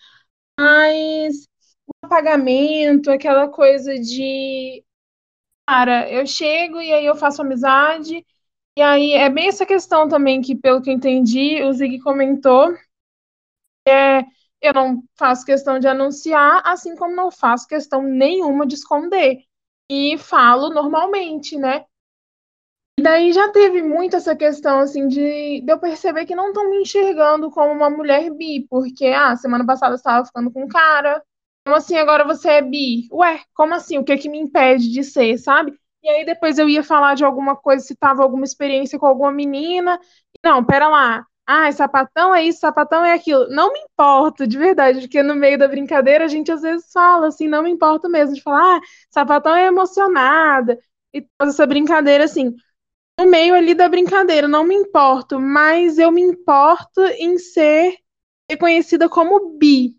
[0.59, 1.47] Mas
[2.03, 4.83] o pagamento, aquela coisa de.
[5.67, 8.25] Cara, eu chego e aí eu faço amizade
[8.77, 12.73] e aí é bem essa questão também que, pelo que eu entendi, o Zig comentou.
[13.87, 14.21] É,
[14.61, 19.43] eu não faço questão de anunciar, assim como não faço questão nenhuma de esconder.
[19.89, 21.85] E falo normalmente, né?
[22.99, 26.69] E daí já teve muito essa questão, assim, de, de eu perceber que não estão
[26.69, 30.67] me enxergando como uma mulher bi, porque, ah, semana passada eu estava ficando com um
[30.67, 31.23] cara,
[31.65, 33.07] como assim agora você é bi?
[33.11, 33.97] Ué, como assim?
[33.97, 35.73] O que que me impede de ser, sabe?
[36.03, 39.31] E aí depois eu ia falar de alguma coisa, se tava alguma experiência com alguma
[39.31, 39.99] menina.
[40.43, 41.25] Não, pera lá.
[41.45, 43.49] Ah, sapatão é isso, sapatão é aquilo.
[43.49, 47.27] Não me importo, de verdade, porque no meio da brincadeira a gente às vezes fala
[47.27, 50.79] assim, não me importa mesmo, de falar, ah, sapatão é emocionada,
[51.13, 52.53] e toda essa brincadeira assim.
[53.19, 57.97] No meio ali da brincadeira, não me importo, mas eu me importo em ser
[58.49, 59.95] reconhecida como bi.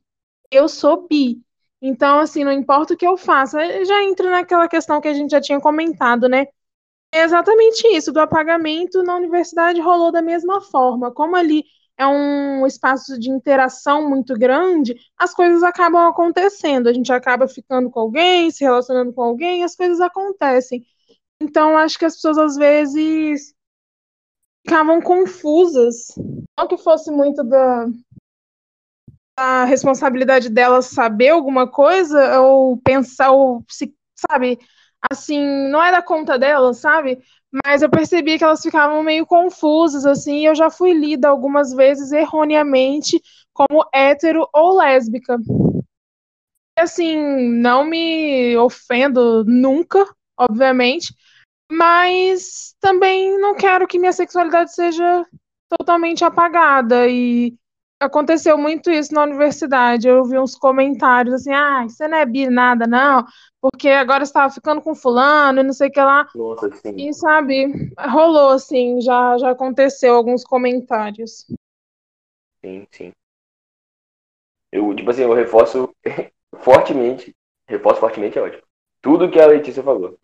[0.51, 1.43] Eu sou bi.
[1.87, 5.33] Então, assim, não importa o que eu faça, já entra naquela questão que a gente
[5.33, 6.47] já tinha comentado, né?
[7.13, 11.13] É exatamente isso, do apagamento na universidade rolou da mesma forma.
[11.13, 11.63] Como ali
[11.99, 16.89] é um espaço de interação muito grande, as coisas acabam acontecendo.
[16.89, 20.87] A gente acaba ficando com alguém, se relacionando com alguém, as coisas acontecem.
[21.39, 23.55] Então, acho que as pessoas às vezes
[24.67, 26.07] ficavam confusas.
[26.59, 27.87] Não que fosse muito da,
[29.37, 34.59] da responsabilidade delas saber alguma coisa, ou pensar, ou se, sabe,
[35.11, 37.19] assim, não é da conta delas, sabe?
[37.65, 41.73] Mas eu percebi que elas ficavam meio confusas, assim, e eu já fui lida algumas
[41.73, 43.21] vezes erroneamente
[43.53, 45.39] como hétero ou lésbica.
[46.77, 47.17] Assim,
[47.61, 50.05] não me ofendo nunca,
[50.37, 51.15] obviamente,
[51.71, 55.27] mas também não quero que minha sexualidade seja
[55.79, 57.57] totalmente apagada e
[58.01, 60.09] aconteceu muito isso na universidade.
[60.09, 63.25] Eu vi uns comentários assim: ah, você não é bi nada, não,
[63.61, 66.29] porque agora estava ficando com fulano e não sei o que lá.
[66.35, 66.95] Nossa, sim.
[66.97, 71.47] E sabe, rolou assim, já, já aconteceu alguns comentários.
[72.65, 73.13] Sim, sim.
[74.73, 75.95] Eu, tipo assim, eu reforço
[76.61, 77.35] fortemente,
[77.69, 78.63] reforço fortemente é ótimo.
[79.01, 80.19] Tudo que a Letícia falou.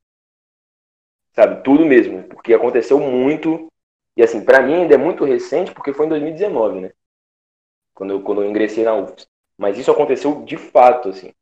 [1.32, 3.70] Sabe, tudo mesmo, porque aconteceu muito
[4.16, 6.92] e assim, para mim ainda é muito recente porque foi em 2019, né?
[8.00, 9.28] Quando eu, quando eu ingressei na UFS.
[9.58, 11.34] Mas isso aconteceu de fato, assim.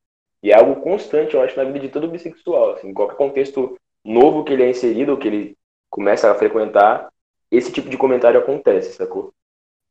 [0.43, 2.73] E é algo constante, eu acho, na vida de todo bissexual.
[2.73, 5.57] Assim, em qualquer contexto novo que ele é inserido, que ele
[5.89, 7.13] começa a frequentar,
[7.49, 9.33] esse tipo de comentário acontece, sacou?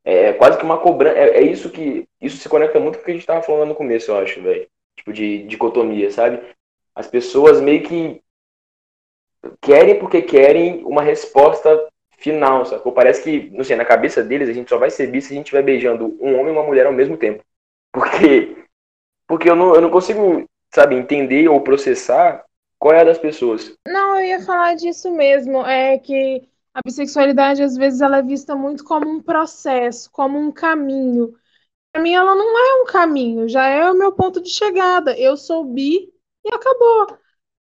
[0.04, 1.18] É, é quase que uma cobrança.
[1.18, 2.06] É, é, isso que.
[2.20, 4.42] Isso se conecta muito com o que a gente tava falando no começo, eu acho,
[4.42, 4.68] velho.
[4.98, 6.42] Tipo, de dicotomia, sabe?
[6.94, 8.22] As pessoas meio que
[9.62, 11.87] querem porque querem uma resposta
[12.18, 12.92] final, sacou?
[12.92, 15.36] Parece que, não sei, na cabeça deles a gente só vai ser bi se a
[15.36, 17.44] gente estiver beijando um homem e uma mulher ao mesmo tempo.
[17.94, 18.66] Porque,
[19.28, 22.44] porque eu, não, eu não consigo, sabe, entender ou processar
[22.80, 23.74] qual é a das pessoas.
[23.88, 25.66] Não, eu ia falar disso mesmo.
[25.66, 30.52] É que a bissexualidade, às vezes, ela é vista muito como um processo, como um
[30.52, 31.34] caminho.
[31.92, 35.18] Para mim, ela não é um caminho, já é o meu ponto de chegada.
[35.18, 36.12] Eu sou bi
[36.46, 37.18] e acabou.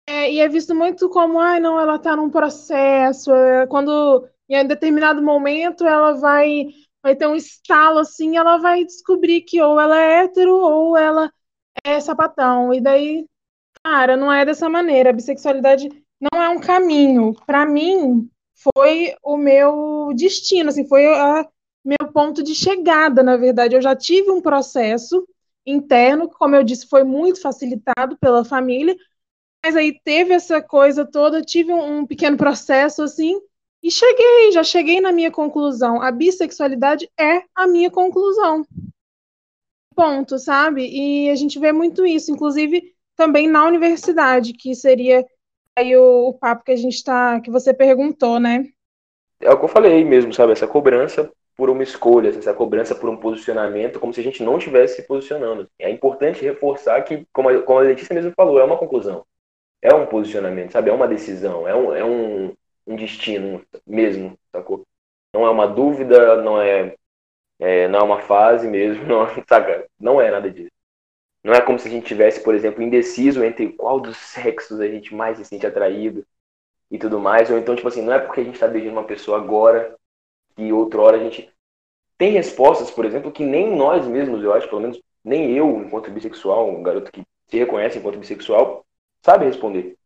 [0.07, 3.33] É, e é visto muito como, ai, ah, não, ela está num processo.
[3.33, 6.67] É, quando em determinado momento ela vai
[7.03, 11.31] vai ter um estalo assim, ela vai descobrir que ou ela é hétero ou ela
[11.83, 12.73] é sapatão.
[12.73, 13.25] E daí,
[13.83, 15.09] cara, não é dessa maneira.
[15.09, 17.33] A bissexualidade não é um caminho.
[17.45, 18.29] Para mim,
[18.75, 21.47] foi o meu destino, assim, foi a
[21.83, 23.75] meu ponto de chegada, na verdade.
[23.75, 25.27] Eu já tive um processo
[25.65, 28.95] interno, que, como eu disse, foi muito facilitado pela família,
[29.63, 33.39] mas aí teve essa coisa toda, tive um, um pequeno processo assim,
[33.83, 36.01] e cheguei, já cheguei na minha conclusão.
[36.01, 38.65] A bissexualidade é a minha conclusão.
[39.95, 40.87] Ponto, sabe?
[40.87, 45.25] E a gente vê muito isso, inclusive também na universidade, que seria
[45.75, 48.65] aí o, o papo que a gente está, que você perguntou, né?
[49.39, 50.51] É o que eu falei mesmo, sabe?
[50.51, 54.57] Essa cobrança por uma escolha, essa cobrança por um posicionamento, como se a gente não
[54.57, 55.67] estivesse se posicionando.
[55.77, 59.25] É importante reforçar que, como a, como a Letícia mesmo falou, é uma conclusão.
[59.81, 60.89] É um posicionamento, sabe?
[60.89, 62.53] É uma decisão, é um, é um,
[62.85, 64.85] um destino mesmo, sacou?
[65.33, 66.95] Não é uma dúvida, não é,
[67.59, 69.87] é não é uma fase mesmo, não, saca?
[69.99, 70.71] Não é nada disso.
[71.43, 74.87] Não é como se a gente tivesse, por exemplo, indeciso entre qual dos sexos a
[74.87, 76.25] gente mais se sente atraído
[76.89, 77.49] e tudo mais.
[77.49, 79.95] Ou então, tipo assim, não é porque a gente está beijando uma pessoa agora
[80.55, 81.51] que outra hora a gente.
[82.17, 86.11] Tem respostas, por exemplo, que nem nós mesmos, eu acho, pelo menos nem eu, enquanto
[86.11, 88.85] bissexual, um garoto que se reconhece enquanto bissexual,
[89.23, 89.97] sabe responder.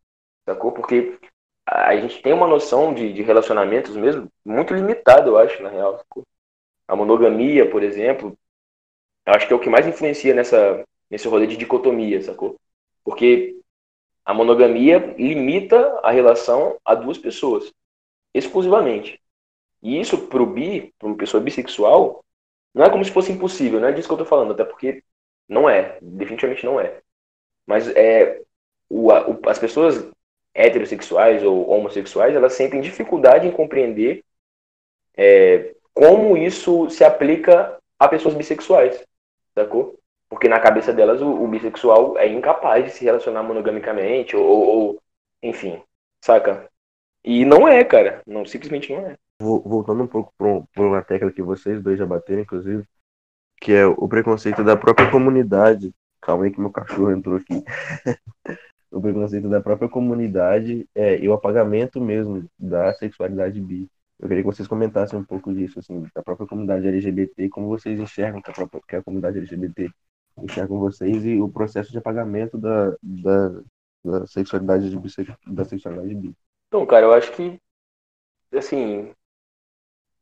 [0.47, 0.71] Sacou?
[0.71, 1.17] Porque
[1.65, 6.03] a gente tem uma noção de, de relacionamentos mesmo muito limitada, eu acho, na real.
[6.87, 8.37] A monogamia, por exemplo,
[9.25, 12.55] eu acho que é o que mais influencia nessa, nesse rolê de dicotomia, sacou?
[13.03, 13.59] Porque
[14.23, 17.73] a monogamia limita a relação a duas pessoas,
[18.33, 19.19] exclusivamente.
[19.81, 22.23] E isso, pro bi, para uma pessoa bissexual,
[22.73, 25.03] não é como se fosse impossível, não é disso que eu tô falando, até porque
[25.47, 27.01] não é, definitivamente não é.
[27.65, 28.41] Mas é,
[28.89, 30.11] o, o, as pessoas
[30.55, 34.23] heterossexuais ou homossexuais, elas sentem dificuldade em compreender
[35.17, 39.05] é, como isso se aplica a pessoas bissexuais,
[39.53, 39.99] sacou?
[40.29, 45.01] Porque na cabeça delas o, o bissexual é incapaz de se relacionar monogamicamente, ou, ou,
[45.43, 45.81] enfim,
[46.23, 46.69] saca?
[47.23, 48.21] E não é, cara.
[48.25, 49.15] Não, simplesmente não é.
[49.41, 52.83] Voltando um pouco para uma tecla que vocês dois já bateram, inclusive,
[53.59, 55.93] que é o preconceito da própria comunidade.
[56.21, 57.63] Calma aí que meu cachorro entrou aqui.
[58.95, 63.89] o preconceito da própria comunidade é, e o apagamento mesmo da sexualidade bi.
[64.17, 67.99] Eu queria que vocês comentassem um pouco disso, assim, da própria comunidade LGBT, como vocês
[67.99, 69.91] enxergam que a, própria, que a comunidade LGBT
[70.37, 73.61] enxergam vocês e o processo de apagamento da, da,
[74.03, 74.97] da sexualidade de,
[75.47, 76.33] da sexualidade bi.
[76.69, 77.59] Então, cara, eu acho que
[78.53, 79.13] assim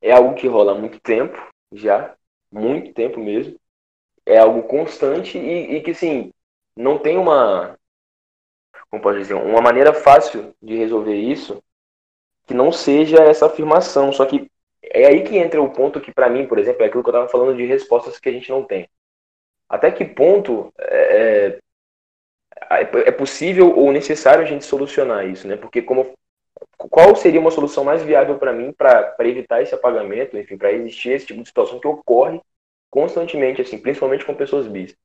[0.02, 1.38] é algo que rola há muito tempo
[1.72, 2.16] já,
[2.52, 3.56] muito tempo mesmo.
[4.26, 6.32] É algo constante e, e que assim
[6.76, 7.78] não tem uma
[8.94, 11.64] como pode dizer, uma maneira fácil de resolver isso
[12.46, 14.14] que não seja essa afirmação.
[14.14, 14.52] Só que
[14.84, 17.14] é aí que entra o ponto que, para mim, por exemplo, é aquilo que eu
[17.14, 18.88] estava falando de respostas que a gente não tem.
[19.68, 21.60] Até que ponto é,
[22.70, 25.58] é, é possível ou necessário a gente solucionar isso, né?
[25.58, 26.14] Porque como
[26.78, 31.14] qual seria uma solução mais viável para mim para evitar esse apagamento, enfim, para existir
[31.14, 32.40] esse tipo de situação que ocorre
[32.92, 34.96] constantemente, assim, principalmente com pessoas bis?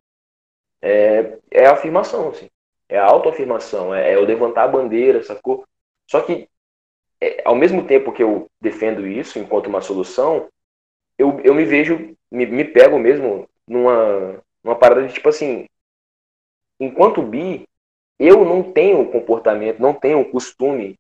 [0.83, 2.51] É, é a afirmação, assim.
[2.89, 5.65] É a autoafirmação, é, é eu levantar a bandeira, sacou?
[6.07, 6.49] Só que,
[7.21, 10.49] é, ao mesmo tempo que eu defendo isso enquanto uma solução,
[11.19, 15.67] eu, eu me vejo, me, me pego mesmo numa, numa parada de tipo assim,
[16.81, 17.69] enquanto bi,
[18.19, 20.99] eu não tenho comportamento, não tenho o costume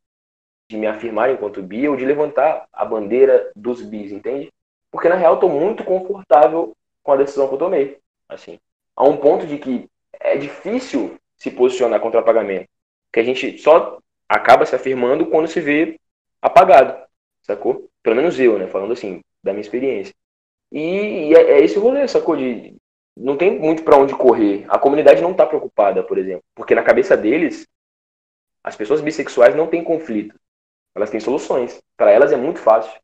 [0.68, 4.52] de me afirmar enquanto bi ou de levantar a bandeira dos bis, entende?
[4.90, 7.98] Porque na real eu tô muito confortável com a decisão que eu tomei,
[8.28, 8.58] assim.
[8.94, 9.88] A um ponto de que
[10.20, 12.68] é difícil se posicionar contra o apagamento,
[13.12, 13.98] que a gente só
[14.28, 15.98] acaba se afirmando quando se vê
[16.42, 16.96] apagado,
[17.42, 17.88] sacou?
[18.02, 20.14] Pelo menos eu, né, falando assim, da minha experiência.
[20.70, 22.36] E, e é, é esse rolê, sacou?
[22.36, 22.76] De,
[23.16, 24.64] não tem muito para onde correr.
[24.68, 27.66] A comunidade não tá preocupada, por exemplo, porque na cabeça deles,
[28.62, 30.38] as pessoas bissexuais não têm conflito.
[30.94, 31.80] Elas têm soluções.
[31.96, 33.00] Para elas é muito fácil.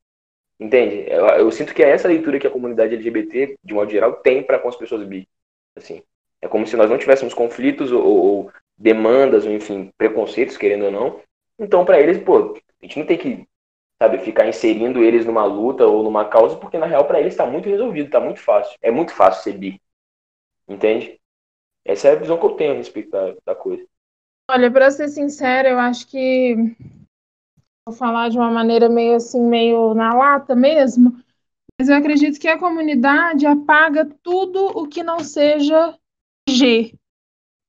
[0.59, 1.05] Entende?
[1.09, 4.43] Eu, eu, sinto que é essa leitura que a comunidade LGBT, de modo geral, tem
[4.43, 5.29] para com as pessoas bi.
[5.77, 6.03] Assim,
[6.45, 10.91] é como se nós não tivéssemos conflitos ou, ou demandas, ou enfim, preconceitos, querendo ou
[10.91, 11.21] não.
[11.59, 13.49] Então, para eles, pô, a gente não tem que,
[13.99, 17.47] sabe, ficar inserindo eles numa luta ou numa causa, porque na real para eles está
[17.47, 18.77] muito resolvido, está muito fácil.
[18.83, 19.81] É muito fácil ser bi.
[20.69, 21.19] Entende?
[21.83, 23.83] Essa é a visão que eu tenho a respeito da, da coisa.
[24.51, 26.57] Olha, para ser sincera, eu acho que
[27.87, 31.17] vou falar de uma maneira meio assim, meio na lata mesmo,
[31.79, 35.99] mas eu acredito que a comunidade apaga tudo o que não seja
[36.49, 36.95] G,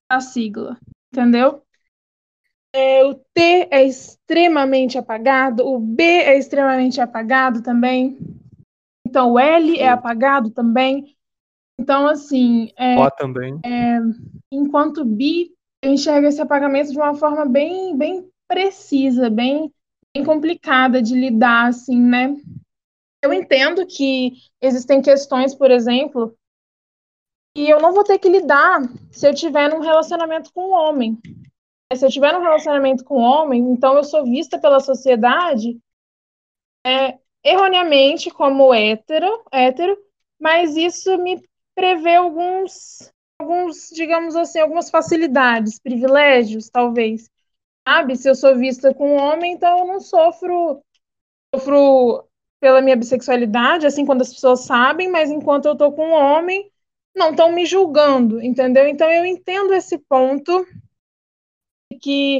[0.09, 0.77] a sigla,
[1.11, 1.61] entendeu?
[2.73, 8.17] É, o T é extremamente apagado, o B é extremamente apagado também.
[9.07, 11.15] Então, o L é apagado também.
[11.79, 12.69] Então, assim.
[12.77, 13.59] É, o também.
[13.63, 13.97] É,
[14.51, 19.71] enquanto bi, eu enxergo esse apagamento de uma forma bem, bem precisa, bem
[20.15, 22.37] bem complicada de lidar, assim, né?
[23.21, 26.33] Eu entendo que existem questões, por exemplo,
[27.55, 31.17] e eu não vou ter que lidar se eu tiver num relacionamento com um homem.
[31.93, 35.79] Se eu tiver num relacionamento com um homem, então eu sou vista pela sociedade
[36.85, 39.97] é, erroneamente como hétero, hétero,
[40.39, 41.41] mas isso me
[41.73, 47.29] prevê alguns, alguns, digamos assim, algumas facilidades, privilégios, talvez
[47.87, 48.17] sabe?
[48.17, 50.81] Se eu sou vista com um homem, então eu não sofro,
[51.53, 52.27] sofro
[52.59, 56.69] pela minha bissexualidade, assim, quando as pessoas sabem, mas enquanto eu tô com um homem,
[57.15, 58.87] não estão me julgando, entendeu?
[58.87, 60.65] Então eu entendo esse ponto
[62.01, 62.39] que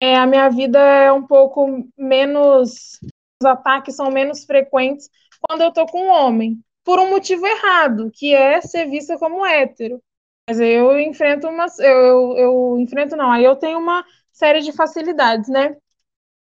[0.00, 2.98] é, a minha vida é um pouco menos,
[3.40, 5.08] os ataques são menos frequentes
[5.40, 9.44] quando eu tô com um homem, por um motivo errado, que é ser vista como
[9.44, 10.02] hétero.
[10.48, 14.72] Mas eu enfrento uma, eu, eu, eu enfrento não, aí eu tenho uma série de
[14.72, 15.76] facilidades, né?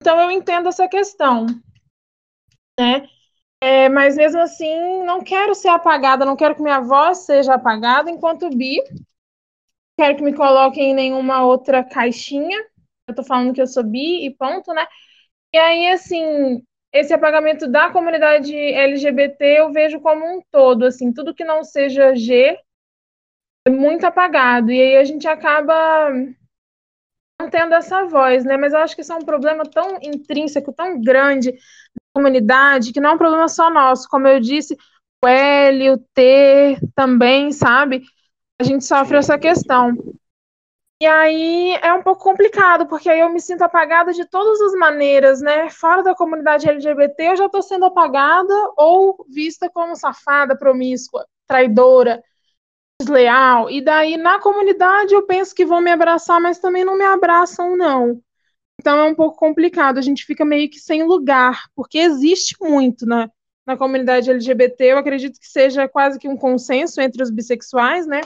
[0.00, 1.46] Então eu entendo essa questão,
[2.78, 3.08] né?
[3.66, 8.08] É, mas mesmo assim, não quero ser apagada, não quero que minha voz seja apagada
[8.08, 8.80] enquanto bi.
[9.98, 12.56] Quero que me coloquem em nenhuma outra caixinha.
[13.08, 14.86] Eu tô falando que eu sou bi e ponto, né?
[15.52, 21.34] E aí, assim, esse apagamento da comunidade LGBT eu vejo como um todo, assim, tudo
[21.34, 22.56] que não seja G
[23.66, 24.70] é muito apagado.
[24.70, 26.12] E aí a gente acaba
[27.40, 28.56] não tendo essa voz, né?
[28.56, 31.52] Mas eu acho que isso é um problema tão intrínseco, tão grande
[32.16, 34.08] comunidade, que não é um problema só nosso.
[34.08, 34.74] Como eu disse,
[35.22, 38.04] o L, o T também, sabe?
[38.58, 39.92] A gente sofre essa questão.
[40.98, 44.72] E aí é um pouco complicado, porque aí eu me sinto apagada de todas as
[44.72, 45.68] maneiras, né?
[45.68, 52.22] Fora da comunidade LGBT, eu já estou sendo apagada ou vista como safada, promíscua, traidora
[52.98, 53.68] desleal.
[53.70, 57.76] E daí na comunidade eu penso que vão me abraçar, mas também não me abraçam,
[57.76, 58.22] não.
[58.86, 63.04] Então é um pouco complicado, a gente fica meio que sem lugar, porque existe muito
[63.04, 63.28] na,
[63.66, 68.20] na comunidade LGBT, eu acredito que seja quase que um consenso entre os bissexuais, né?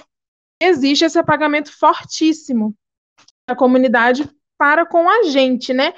[0.60, 2.76] Existe esse apagamento fortíssimo
[3.48, 5.94] da comunidade para com a gente, né?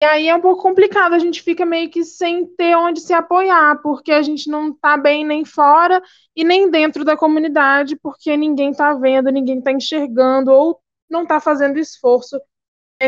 [0.00, 3.12] E aí é um pouco complicado, a gente fica meio que sem ter onde se
[3.12, 6.02] apoiar, porque a gente não está bem nem fora
[6.34, 10.80] e nem dentro da comunidade, porque ninguém está vendo, ninguém está enxergando ou
[11.10, 12.40] não está fazendo esforço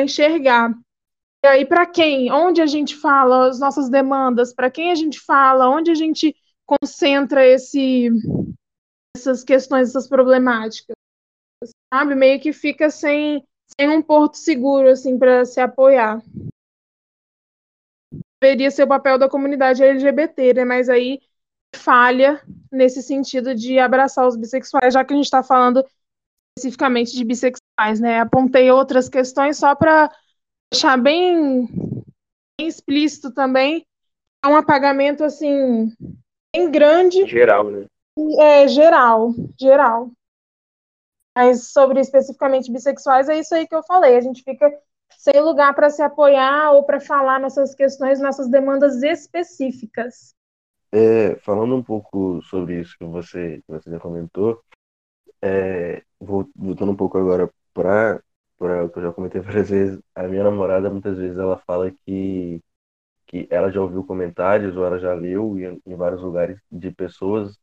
[0.03, 0.75] enxergar.
[1.45, 2.33] E aí, para quem?
[2.33, 4.55] Onde a gente fala as nossas demandas?
[4.55, 5.69] Para quem a gente fala?
[5.69, 6.35] Onde a gente
[6.67, 8.09] concentra esse,
[9.15, 10.97] essas questões, essas problemáticas?
[11.93, 12.15] Sabe?
[12.15, 13.45] Meio que fica sem,
[13.79, 16.23] sem um porto seguro, assim, para se apoiar.
[18.43, 20.65] deveria ser o papel da comunidade LGBT, né?
[20.65, 21.21] Mas aí
[21.77, 25.85] falha nesse sentido de abraçar os bissexuais, já que a gente está falando
[26.57, 27.64] especificamente de bissexuais,
[28.01, 28.21] né?
[28.21, 30.11] Apontei outras questões só para
[30.73, 31.67] deixar bem,
[32.59, 33.87] bem, explícito também.
[34.45, 35.93] É um apagamento assim
[36.55, 37.27] bem grande.
[37.27, 37.87] Geral, né?
[38.39, 40.11] É geral, geral.
[41.37, 44.17] Mas sobre especificamente bissexuais é isso aí que eu falei.
[44.17, 44.73] A gente fica
[45.19, 50.35] sem lugar para se apoiar ou para falar nossas questões, nossas demandas específicas.
[50.93, 54.63] É, falando um pouco sobre isso que você, que você já comentou,
[55.43, 58.23] é, voltando um pouco agora para
[58.59, 61.91] para o que eu já comentei várias vezes, a minha namorada muitas vezes ela fala
[61.93, 62.63] que
[63.27, 67.59] que ela já ouviu comentários ou ela já leu em, em vários lugares de pessoas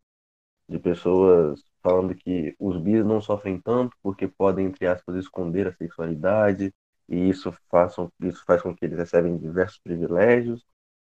[0.67, 5.73] de pessoas falando que os bis não sofrem tanto porque podem entre aspas esconder a
[5.75, 6.73] sexualidade
[7.09, 10.65] e isso, façam, isso faz com que eles recebem diversos privilégios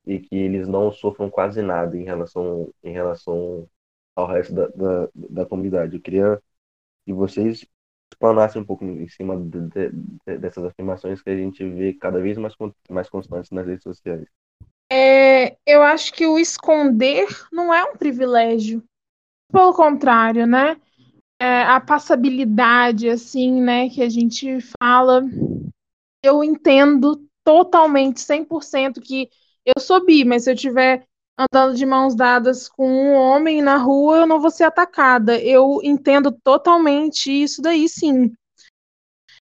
[0.07, 3.69] e que eles não sofram quase nada em relação, em relação
[4.17, 5.97] ao resto da, da, da comunidade.
[5.97, 6.41] Eu queria
[7.07, 7.67] que vocês
[8.13, 12.37] explanassem um pouco em cima de, de, dessas afirmações que a gente vê cada vez
[12.39, 12.55] mais,
[12.89, 14.27] mais constantes nas redes sociais.
[14.93, 18.83] É, eu acho que o esconder não é um privilégio.
[19.53, 20.77] Pelo contrário, né?
[21.41, 25.23] É, a passabilidade, assim, né, que a gente fala
[26.23, 29.31] eu entendo totalmente, 100% que
[29.65, 31.07] eu sou bi, mas se eu tiver
[31.39, 35.41] andando de mãos dadas com um homem na rua, eu não vou ser atacada.
[35.41, 38.33] Eu entendo totalmente isso daí, sim.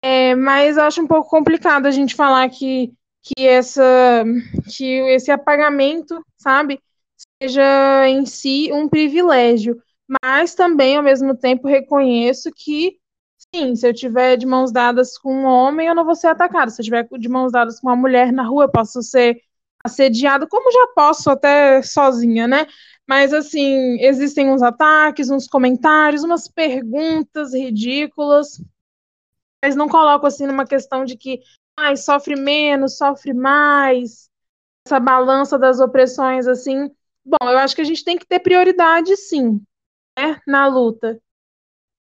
[0.03, 4.23] É, mas acho um pouco complicado a gente falar que, que, essa,
[4.75, 6.79] que esse apagamento, sabe,
[7.41, 9.81] seja em si um privilégio.
[10.23, 12.99] Mas também, ao mesmo tempo, reconheço que
[13.55, 16.71] Sim, se eu tiver de mãos dadas com um homem, eu não vou ser atacado.
[16.71, 19.39] Se eu tiver de mãos dadas com uma mulher na rua, eu posso ser
[19.85, 22.67] assediado, como já posso até sozinha, né?
[23.07, 28.59] Mas assim, existem uns ataques, uns comentários, umas perguntas ridículas.
[29.63, 31.41] Mas não coloco assim numa questão de que
[31.77, 34.29] ai, sofre menos, sofre mais,
[34.87, 36.89] essa balança das opressões assim.
[37.25, 39.61] Bom, eu acho que a gente tem que ter prioridade sim,
[40.17, 41.19] né, na luta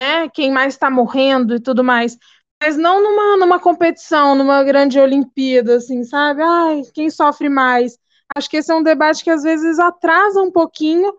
[0.02, 0.28] né?
[0.28, 2.16] Quem mais está morrendo e tudo mais.
[2.62, 6.42] Mas não numa, numa competição, numa grande Olimpíada, assim, sabe?
[6.42, 7.98] Ai, quem sofre mais?
[8.34, 11.12] Acho que esse é um debate que às vezes atrasa um pouquinho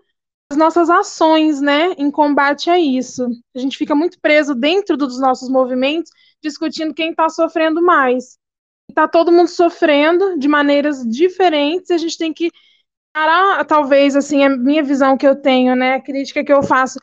[0.51, 3.27] as nossas ações, né, em combate a isso.
[3.55, 6.11] A gente fica muito preso dentro dos nossos movimentos,
[6.41, 8.37] discutindo quem está sofrendo mais.
[8.89, 12.51] Está todo mundo sofrendo de maneiras diferentes, a gente tem que
[13.11, 16.99] parar, talvez, assim, a minha visão que eu tenho, né, a crítica que eu faço,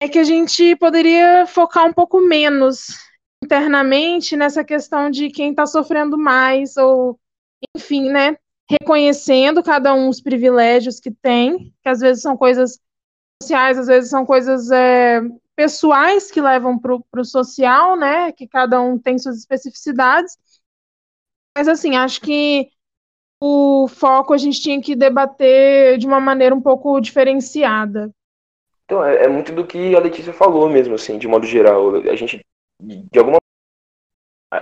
[0.00, 2.88] é que a gente poderia focar um pouco menos
[3.50, 7.18] internamente nessa questão de quem está sofrendo mais, ou,
[7.76, 8.36] enfim, né?
[8.70, 12.78] Reconhecendo cada um os privilégios que tem, que às vezes são coisas
[13.42, 15.20] sociais, às vezes são coisas é,
[15.56, 18.30] pessoais que levam para o social, né?
[18.30, 20.38] Que cada um tem suas especificidades.
[21.58, 22.70] Mas, assim, acho que
[23.42, 28.14] o foco a gente tinha que debater de uma maneira um pouco diferenciada.
[28.84, 31.96] Então, é, é, muito do que a Letícia falou mesmo, assim, de modo geral.
[31.96, 32.40] A gente,
[32.80, 33.39] de alguma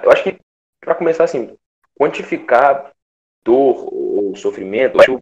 [0.02, 0.38] Eu acho que,
[0.80, 1.56] para começar, assim,
[1.98, 2.92] quantificar
[3.42, 5.18] dor ou sofrimento, eu acho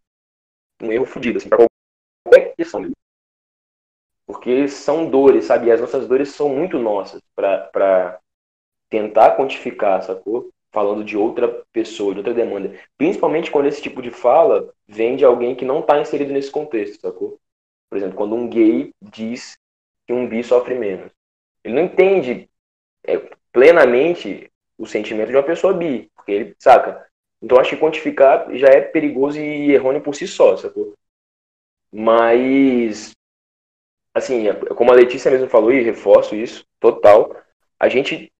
[0.82, 1.66] um erro fodido, assim, para
[2.24, 2.90] qualquer questão.
[4.26, 5.66] Porque são dores, sabe?
[5.66, 8.20] E as nossas dores são muito nossas para
[8.90, 10.50] tentar quantificar, sacou?
[10.72, 12.78] Falando de outra pessoa, de outra demanda.
[12.98, 17.00] Principalmente quando esse tipo de fala vem de alguém que não está inserido nesse contexto,
[17.00, 17.38] sacou?
[17.88, 19.56] Por exemplo, quando um gay diz
[20.06, 21.10] que um bi sofre menos.
[21.62, 22.50] Ele não entende
[23.04, 23.18] é,
[23.52, 27.06] plenamente o sentimento de uma pessoa bi, porque ele, saca?
[27.40, 30.94] Então acho que quantificar já é perigoso e errôneo por si só, sacou?
[31.92, 33.12] Mas,
[34.14, 37.36] assim, é, como a Letícia mesmo falou, e reforço isso, total,
[37.78, 38.32] a gente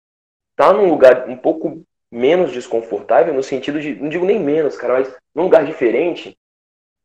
[0.57, 4.95] tá num lugar um pouco menos desconfortável, no sentido de, não digo nem menos, cara,
[4.95, 6.37] mas num lugar diferente,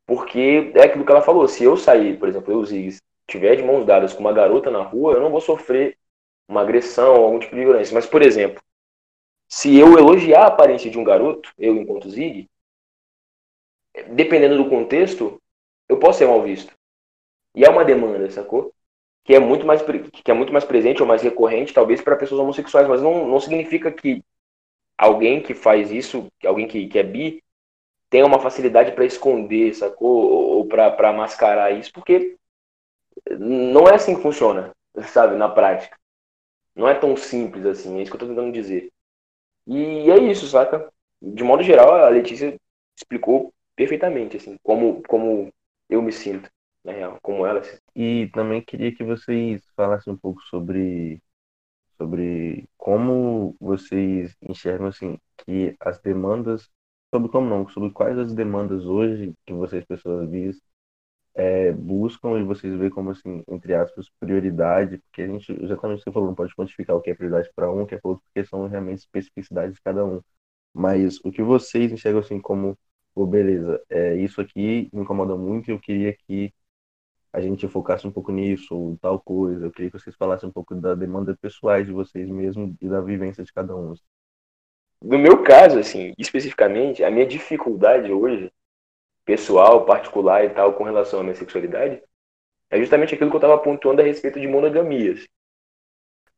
[0.05, 3.63] porque é aquilo que ela falou, se eu sair, por exemplo, eu, Ziggs, tiver de
[3.63, 5.97] mãos dadas com uma garota na rua, eu não vou sofrer
[6.47, 7.93] uma agressão algum tipo de violência.
[7.93, 8.61] Mas, por exemplo,
[9.51, 12.47] se eu elogiar a aparência de um garoto, eu enquanto Zig,
[14.13, 15.41] dependendo do contexto,
[15.89, 16.73] eu posso ser mal visto.
[17.55, 18.73] E é uma demanda, sacou?
[19.23, 22.41] Que é muito mais, que é muito mais presente ou mais recorrente, talvez, para pessoas
[22.41, 24.23] homossexuais, mas não, não significa que
[24.97, 27.43] alguém que faz isso, alguém que, que é bi,
[28.09, 30.31] tem uma facilidade para esconder, sacou?
[30.59, 32.37] Ou para mascarar isso, porque
[33.39, 34.71] não é assim que funciona,
[35.07, 35.97] sabe, na prática.
[36.75, 38.91] Não é tão simples assim, é isso que eu tô tentando dizer.
[39.67, 40.91] E é isso, saca?
[41.21, 42.57] De modo geral, a Letícia
[42.97, 45.51] explicou perfeitamente, assim, como, como
[45.89, 46.49] eu me sinto,
[46.83, 51.21] na real, como ela se E também queria que vocês falassem um pouco sobre,
[51.97, 56.69] sobre como vocês enxergam, assim, que as demandas,
[57.13, 60.59] sobre como não, sobre quais as demandas hoje que vocês, pessoas vis,
[61.33, 65.99] é, buscam e vocês veem como, assim, entre aspas, prioridade, porque a gente, exatamente o
[65.99, 67.97] que você falou, não pode quantificar o que é prioridade para um, o que é
[67.99, 70.21] para outro, porque são realmente especificidades de cada um.
[70.73, 72.77] Mas o que vocês enxergam, assim, como,
[73.15, 76.53] oh, beleza, é, isso aqui me incomoda muito e eu queria que
[77.33, 79.65] a gente focasse um pouco nisso, ou tal coisa.
[79.65, 83.01] Eu queria que vocês falassem um pouco da demanda pessoais de vocês mesmos e da
[83.01, 83.93] vivência de cada um.
[85.01, 88.51] No meu caso, assim, especificamente, a minha dificuldade hoje
[89.25, 92.01] pessoal, particular e tal, com relação à minha sexualidade,
[92.69, 95.27] é justamente aquilo que eu estava pontuando a respeito de monogamias.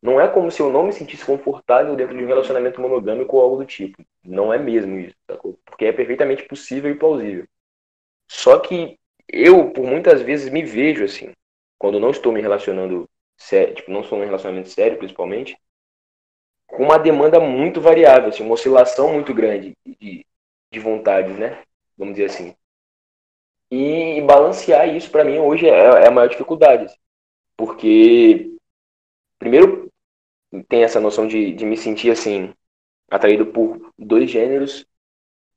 [0.01, 3.41] Não é como se eu não me sentisse confortável dentro de um relacionamento monogâmico ou
[3.41, 4.03] algo do tipo.
[4.23, 5.57] Não é mesmo isso, sacou?
[5.63, 7.47] Porque é perfeitamente possível e plausível.
[8.27, 8.99] Só que
[9.31, 11.31] eu, por muitas vezes, me vejo assim,
[11.77, 15.57] quando não estou me relacionando, sério, tipo, não estou num relacionamento sério, principalmente,
[16.67, 20.25] com uma demanda muito variável, assim, uma oscilação muito grande de,
[20.71, 21.63] de vontades, né?
[21.97, 22.55] Vamos dizer assim.
[23.75, 26.93] E balancear isso, para mim, hoje é, é, a maior dificuldade.
[27.57, 28.55] Porque,
[29.39, 29.91] primeiro,
[30.69, 32.53] tem essa noção de, de me sentir, assim,
[33.09, 34.85] atraído por dois gêneros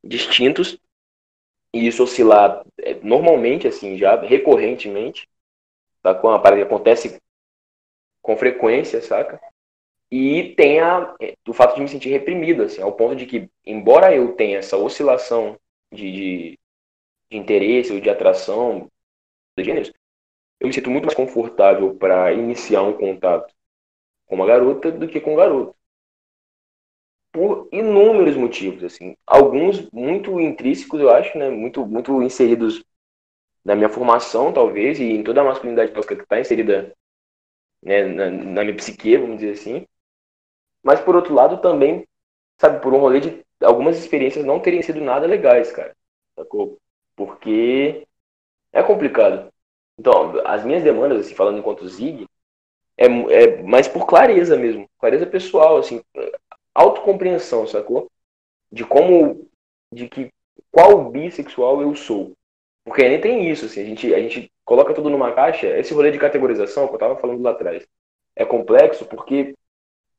[0.02, 0.78] distintos.
[1.74, 5.28] E isso oscilar é, normalmente, assim, já recorrentemente.
[6.02, 6.14] Tá?
[6.14, 7.20] Com a parada que acontece
[8.22, 9.38] com frequência, saca?
[10.10, 13.50] E tem a, é, o fato de me sentir reprimido, assim, ao ponto de que,
[13.62, 15.60] embora eu tenha essa oscilação
[15.92, 16.58] de, de
[17.30, 18.88] de interesse ou de atração
[19.56, 19.92] de gêneros,
[20.60, 23.52] eu me sinto muito mais confortável para iniciar um contato
[24.26, 25.74] com uma garota do que com um garoto.
[27.32, 29.16] Por inúmeros motivos, assim.
[29.26, 31.50] Alguns muito intrínsecos, eu acho, né?
[31.50, 32.84] Muito, muito inseridos
[33.64, 36.94] na minha formação, talvez, e em toda a masculinidade que está inserida
[37.82, 39.86] né, na, na minha psique, vamos dizer assim.
[40.82, 42.06] Mas, por outro lado, também,
[42.60, 45.94] sabe, por um rolê de algumas experiências não terem sido nada legais, cara.
[46.38, 46.78] Sacou?
[47.16, 48.06] Porque
[48.72, 49.50] é complicado.
[49.98, 52.26] Então, as minhas demandas, assim, falando enquanto Zig,
[52.96, 56.02] é, é mais por clareza mesmo, clareza pessoal, assim,
[56.74, 58.10] autocompreensão, sacou?
[58.70, 59.48] De como,
[59.92, 60.30] de que,
[60.70, 62.32] qual bissexual eu sou.
[62.84, 66.10] Porque nem tem isso, assim, a gente, a gente coloca tudo numa caixa, esse rolê
[66.10, 67.86] de categorização que eu tava falando lá atrás,
[68.34, 69.54] é complexo porque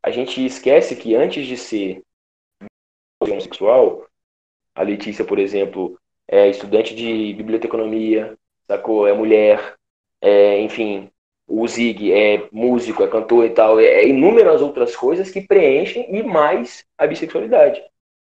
[0.02, 2.02] a gente esquece que antes de ser
[3.20, 4.06] homossexual,
[4.74, 9.08] a Letícia, por exemplo, é estudante de biblioteconomia, sacou?
[9.08, 9.76] É mulher,
[10.22, 11.10] é, enfim,
[11.48, 16.24] o Zig é músico, é cantor e tal, é, inúmeras outras coisas que preenchem e
[16.24, 17.82] mais a bissexualidade.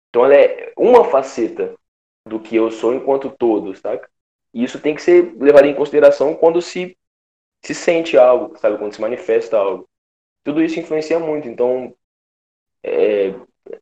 [0.09, 1.75] Então ela é uma faceta
[2.25, 4.09] do que eu sou enquanto todo, saca?
[4.53, 6.97] E isso tem que ser levado em consideração quando se,
[7.61, 8.77] se sente algo, sabe?
[8.77, 9.89] Quando se manifesta algo.
[10.43, 11.47] Tudo isso influencia muito.
[11.47, 11.95] Então,
[12.83, 13.33] é,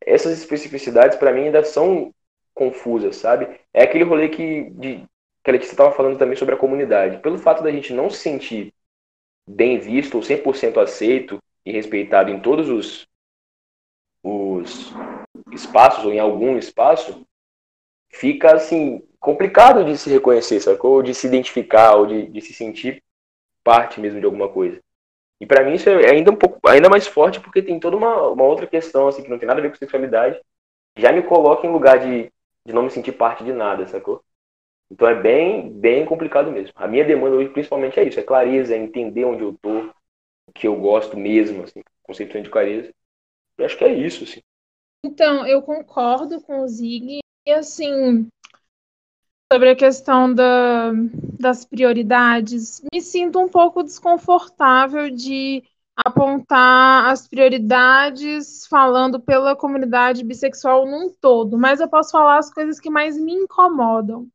[0.02, 2.14] essas especificidades para mim ainda são
[2.62, 3.60] confusa, sabe?
[3.74, 5.04] É aquele rolê que, de,
[5.44, 7.18] que a Letícia estava falando também sobre a comunidade.
[7.18, 8.72] Pelo fato da gente não se sentir
[9.50, 13.08] bem visto ou 100% aceito e respeitado em todos os,
[14.24, 14.94] os
[15.52, 17.26] espaços ou em algum espaço,
[18.10, 20.98] fica assim complicado de se reconhecer, sacou?
[20.98, 23.04] Ou de se identificar ou de, de se sentir
[23.64, 24.80] parte mesmo de alguma coisa.
[25.40, 28.28] E para mim isso é ainda um pouco ainda mais forte porque tem toda uma,
[28.28, 30.40] uma outra questão assim que não tem nada a ver com sexualidade.
[30.96, 32.32] Já me coloca em lugar de
[32.66, 34.24] de não me sentir parte de nada, sacou?
[34.90, 36.74] Então é bem, bem complicado mesmo.
[36.76, 39.88] A minha demanda hoje principalmente é isso, é clareza, é entender onde eu tô,
[40.48, 42.94] o que eu gosto mesmo, assim, conceito de clareza.
[43.58, 44.42] Eu acho que é isso, assim.
[45.04, 48.28] Então, eu concordo com o Zig e assim,
[49.52, 50.92] sobre a questão da,
[51.38, 55.62] das prioridades, me sinto um pouco desconfortável de
[56.06, 62.80] apontar as prioridades falando pela comunidade bissexual num todo, mas eu posso falar as coisas
[62.80, 64.28] que mais me incomodam.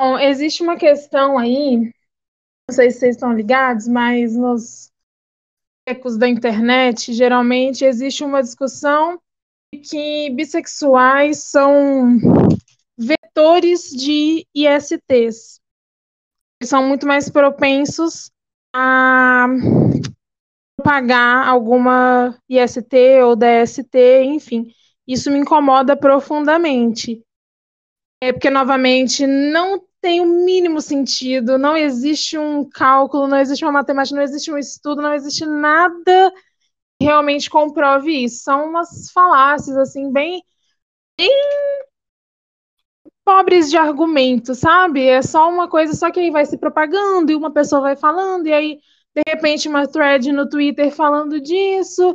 [0.00, 1.76] Bom, existe uma questão aí,
[2.68, 4.90] não sei se vocês estão ligados, mas nos
[5.86, 9.20] ecos da internet, geralmente existe uma discussão
[9.88, 12.18] que bissexuais são
[12.98, 15.60] vetores de ISTs.
[16.60, 18.30] Eles são muito mais propensos
[18.74, 19.46] a
[20.82, 24.66] pagar alguma IST ou DST, enfim.
[25.06, 27.22] Isso me incomoda profundamente.
[28.20, 33.72] É porque, novamente, não tem o mínimo sentido, não existe um cálculo, não existe uma
[33.72, 36.32] matemática, não existe um estudo, não existe nada
[37.00, 38.44] que realmente comprove isso.
[38.44, 40.42] São umas falácias, assim, bem,
[41.18, 41.30] bem
[43.24, 45.04] pobres de argumento, sabe?
[45.06, 48.46] É só uma coisa, só que aí vai se propagando e uma pessoa vai falando,
[48.46, 48.78] e aí,
[49.16, 52.14] de repente, uma thread no Twitter falando disso,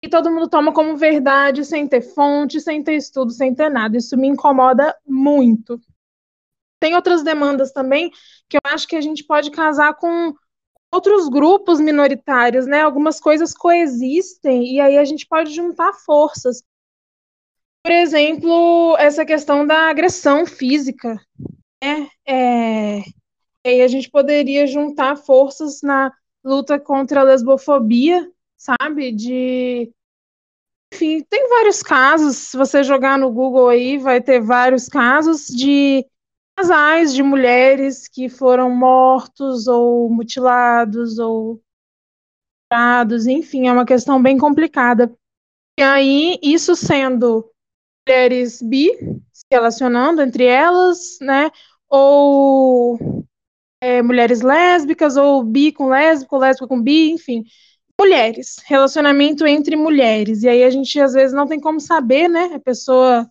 [0.00, 3.96] e todo mundo toma como verdade, sem ter fonte, sem ter estudo, sem ter nada.
[3.96, 5.80] Isso me incomoda muito.
[6.78, 8.12] Tem outras demandas também
[8.48, 10.32] que eu acho que a gente pode casar com
[10.92, 12.80] outros grupos minoritários, né?
[12.82, 16.62] Algumas coisas coexistem e aí a gente pode juntar forças.
[17.82, 21.20] Por exemplo, essa questão da agressão física,
[21.82, 22.08] né?
[22.24, 23.04] É, e
[23.64, 26.12] aí a gente poderia juntar forças na
[26.46, 29.10] luta contra a lesbofobia, sabe?
[29.10, 29.92] De
[30.94, 32.36] enfim, tem vários casos.
[32.36, 36.06] Se você jogar no Google aí, vai ter vários casos de
[36.56, 41.60] casais de mulheres que foram mortos ou mutilados ou
[43.26, 45.12] enfim, é uma questão bem complicada.
[45.78, 47.48] E aí, isso sendo
[48.06, 48.90] mulheres bi
[49.32, 51.50] se relacionando entre elas, né?
[51.88, 53.15] Ou
[53.86, 57.44] é, mulheres lésbicas, ou bi com lésbico, lésbico com bi, enfim.
[58.00, 60.42] Mulheres, relacionamento entre mulheres.
[60.42, 62.50] E aí a gente às vezes não tem como saber, né?
[62.54, 63.30] A pessoa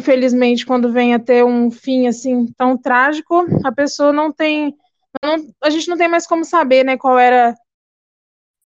[0.00, 4.74] infelizmente, quando vem a ter um fim assim tão trágico, a pessoa não tem.
[5.22, 7.54] Não, a gente não tem mais como saber, né, qual era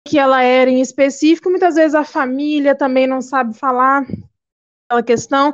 [0.06, 1.50] que ela era em específico.
[1.50, 4.06] Muitas vezes a família também não sabe falar
[4.88, 5.52] aquela questão,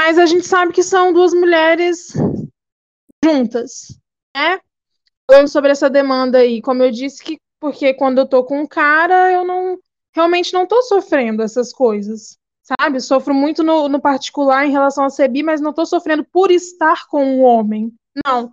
[0.00, 2.14] mas a gente sabe que são duas mulheres
[3.22, 3.98] juntas,
[4.34, 4.60] né?
[5.30, 8.66] Falando sobre essa demanda aí, como eu disse que porque quando eu tô com um
[8.66, 9.78] cara, eu não
[10.14, 13.00] realmente não tô sofrendo essas coisas sabe?
[13.00, 16.50] Sofro muito no, no particular em relação a ser bi, mas não estou sofrendo por
[16.50, 17.92] estar com um homem.
[18.26, 18.50] Não.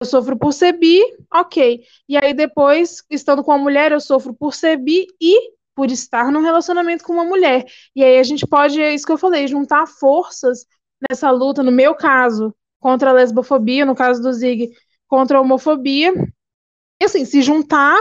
[0.00, 1.00] Eu sofro por ser bi,
[1.32, 1.82] ok.
[2.08, 6.30] E aí depois, estando com uma mulher, eu sofro por ser bi e por estar
[6.32, 7.64] num relacionamento com uma mulher.
[7.94, 10.66] E aí a gente pode, é isso que eu falei, juntar forças
[11.08, 14.70] nessa luta, no meu caso, contra a lesbofobia, no caso do Zig,
[15.08, 16.12] contra a homofobia.
[17.00, 18.00] E assim, se juntar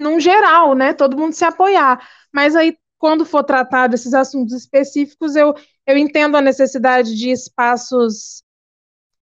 [0.00, 0.92] num geral, né?
[0.92, 2.06] Todo mundo se apoiar.
[2.32, 5.54] Mas aí quando for tratado esses assuntos específicos, eu,
[5.86, 8.42] eu entendo a necessidade de espaços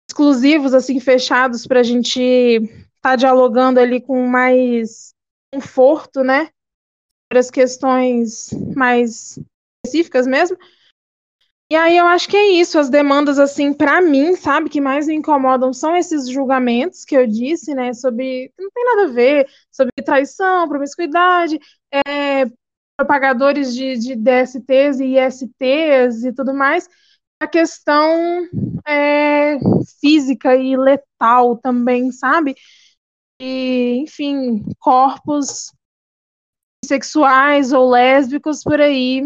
[0.08, 2.70] exclusivos, assim, fechados, para a gente estar
[3.02, 5.16] tá dialogando ali com mais
[5.52, 6.50] conforto, né?
[7.28, 9.40] Para as questões mais
[9.84, 10.56] específicas mesmo.
[11.74, 15.08] E aí eu acho que é isso, as demandas, assim, para mim, sabe, que mais
[15.08, 19.50] me incomodam são esses julgamentos que eu disse, né, sobre, não tem nada a ver,
[19.72, 21.60] sobre traição, promiscuidade,
[21.92, 22.46] é,
[22.96, 26.88] propagadores de, de DSTs e ISTs e tudo mais,
[27.42, 28.48] a questão
[28.86, 29.58] é,
[30.00, 32.54] física e letal também, sabe?
[33.42, 35.72] E, enfim, corpos
[36.86, 39.24] sexuais ou lésbicos por aí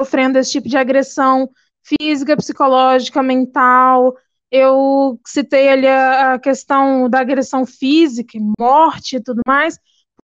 [0.00, 1.48] sofrendo esse tipo de agressão
[1.82, 4.16] física, psicológica, mental.
[4.50, 9.78] Eu citei ali a, questão da agressão física, morte e tudo mais,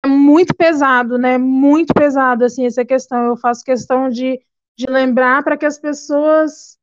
[0.04, 1.38] é muito pesado, né?
[1.38, 3.26] Muito pesado, assim, essa questão.
[3.26, 4.40] Eu faço questão de,
[4.76, 6.76] de lembrar para que as pessoas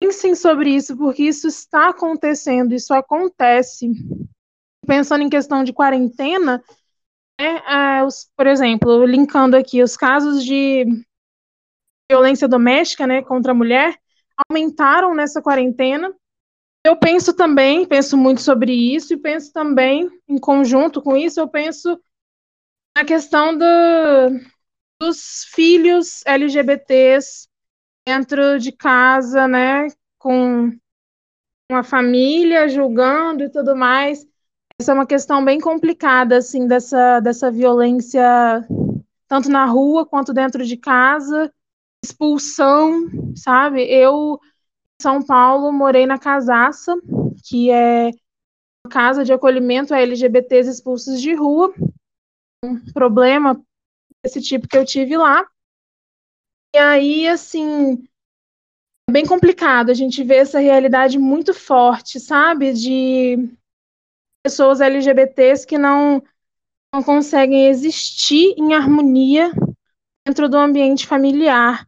[0.00, 3.90] pensem sobre isso, porque isso está acontecendo, isso acontece.
[4.86, 6.62] Pensando em questão de quarentena,
[7.40, 10.86] né, é, os, por exemplo, linkando aqui os casos de
[12.10, 13.96] violência doméstica, né, contra a mulher,
[14.48, 16.12] aumentaram nessa quarentena.
[16.84, 21.46] Eu penso também, penso muito sobre isso, e penso também, em conjunto com isso, eu
[21.46, 22.00] penso
[22.96, 23.64] a questão do,
[25.00, 27.46] dos filhos LGBTs
[28.04, 29.86] dentro de casa, né,
[30.18, 30.72] com
[31.70, 34.26] uma família julgando e tudo mais.
[34.80, 38.66] Essa é uma questão bem complicada, assim, dessa, dessa violência,
[39.28, 41.52] tanto na rua quanto dentro de casa,
[42.04, 43.82] expulsão, sabe?
[43.82, 44.38] Eu,
[45.00, 46.94] em São Paulo, morei na Casaça,
[47.44, 48.10] que é
[48.84, 51.72] uma casa de acolhimento a LGBTs expulsos de rua,
[52.64, 53.60] um problema
[54.24, 55.46] desse tipo que eu tive lá.
[56.74, 58.06] E aí, assim,
[59.08, 62.72] é bem complicado a gente ver essa realidade muito forte, sabe?
[62.72, 63.36] De
[64.44, 66.22] pessoas LGBTs que não,
[66.94, 69.52] não conseguem existir em harmonia
[70.26, 71.86] dentro do ambiente familiar.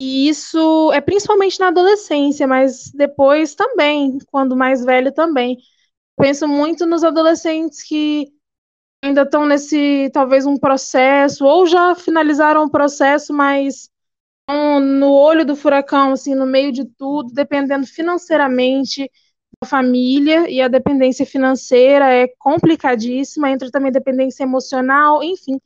[0.00, 5.58] E isso é principalmente na adolescência, mas depois também, quando mais velho também.
[6.16, 8.28] Penso muito nos adolescentes que
[9.04, 13.90] ainda estão nesse, talvez, um processo, ou já finalizaram o processo, mas
[14.80, 19.10] no olho do furacão, assim, no meio de tudo, dependendo financeiramente
[19.62, 25.60] da família, e a dependência financeira é complicadíssima, entra também dependência emocional, enfim,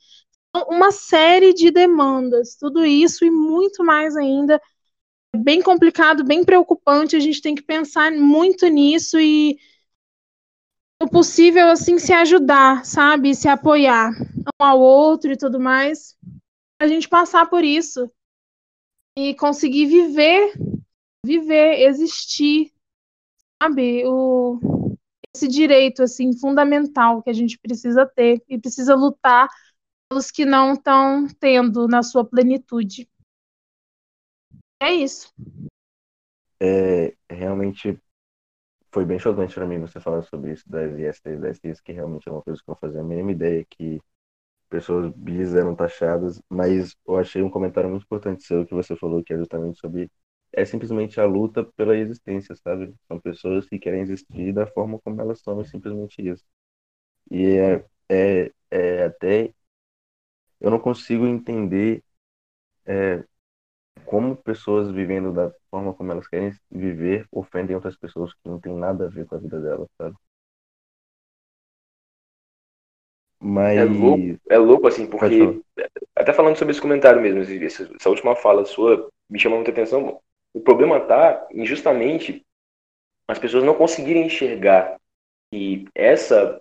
[0.55, 4.61] uma série de demandas, tudo isso e muito mais ainda
[5.37, 7.17] bem complicado, bem preocupante.
[7.17, 9.59] A gente tem que pensar muito nisso e,
[11.01, 13.35] no possível, assim, se ajudar, sabe?
[13.35, 14.13] Se apoiar
[14.61, 16.17] um ao outro e tudo mais.
[16.81, 18.11] A gente passar por isso
[19.17, 20.53] e conseguir viver,
[21.25, 22.73] viver, existir,
[23.63, 24.05] sabe?
[24.07, 24.59] O,
[25.35, 29.49] esse direito, assim, fundamental que a gente precisa ter e precisa lutar
[30.13, 33.09] pelos que não estão tendo na sua plenitude.
[34.79, 35.33] É isso.
[36.61, 37.99] É, realmente
[38.93, 42.29] foi bem chocante para mim você falar sobre isso das ISTs, das ISTs, que realmente
[42.29, 44.01] é uma coisa que eu fazia a mínima ideia que
[44.71, 49.25] pessoas bis eram taxadas, mas eu achei um comentário muito importante seu que você falou
[49.25, 50.11] que é justamente sobre
[50.53, 52.95] é simplesmente a luta pela existência, sabe?
[53.09, 56.45] São pessoas que querem existir da forma como elas são, é simplesmente isso.
[57.31, 59.55] E é, é, é até
[60.63, 62.03] eu não consigo entender
[62.87, 63.25] é,
[64.07, 68.73] como pessoas vivendo da forma como elas querem viver ofendem outras pessoas que não tem
[68.73, 70.17] nada a ver com a vida delas, sabe?
[73.41, 73.77] Mas...
[73.77, 75.61] É louco, é louco assim, porque
[76.15, 80.21] até falando sobre esse comentário mesmo, essa última fala sua me chamou muita atenção.
[80.55, 82.47] O problema tá em justamente
[83.27, 84.97] as pessoas não conseguirem enxergar
[85.51, 86.61] que essa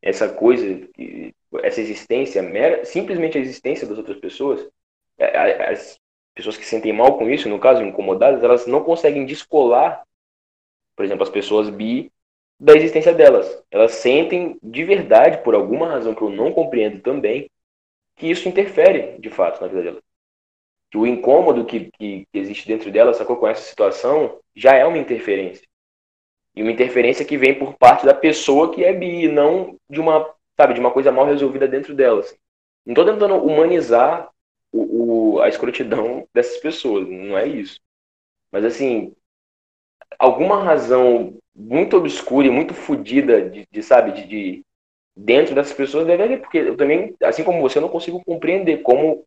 [0.00, 0.88] essa coisa,
[1.62, 4.68] essa existência, mera, simplesmente a existência das outras pessoas,
[5.18, 5.98] as
[6.34, 10.02] pessoas que se sentem mal com isso, no caso, incomodadas, elas não conseguem descolar,
[10.94, 12.10] por exemplo, as pessoas bi
[12.58, 13.62] da existência delas.
[13.70, 17.50] Elas sentem de verdade, por alguma razão que eu não compreendo também,
[18.16, 20.02] que isso interfere de fato na vida delas.
[20.90, 24.84] Que o incômodo que, que, que existe dentro delas, sacou com essa situação, já é
[24.84, 25.66] uma interferência.
[26.54, 30.34] E uma interferência que vem por parte da pessoa que é bi, não de uma,
[30.56, 32.26] sabe, de uma coisa mal resolvida dentro delas.
[32.26, 32.36] Assim.
[32.86, 34.30] Não estou tentando humanizar
[34.72, 37.80] o, o, a escrotidão dessas pessoas, não é isso.
[38.50, 39.14] Mas assim,
[40.18, 44.64] alguma razão muito obscura e muito fodida de, de, sabe, de, de,
[45.16, 49.24] dentro dessas pessoas deve haver, porque eu também, assim como você, não consigo compreender como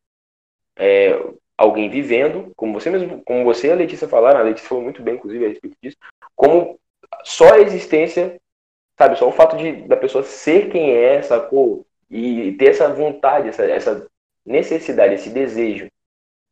[0.77, 1.19] é,
[1.57, 5.01] alguém vivendo, como você mesmo, como você e a Letícia falaram, a Letícia falou muito
[5.01, 5.97] bem, inclusive, a respeito disso,
[6.35, 6.79] como
[7.23, 8.39] só a existência,
[8.99, 11.85] sabe, só o fato de da pessoa ser quem é, sacou?
[12.11, 14.07] E ter essa vontade, essa, essa
[14.45, 15.87] necessidade, esse desejo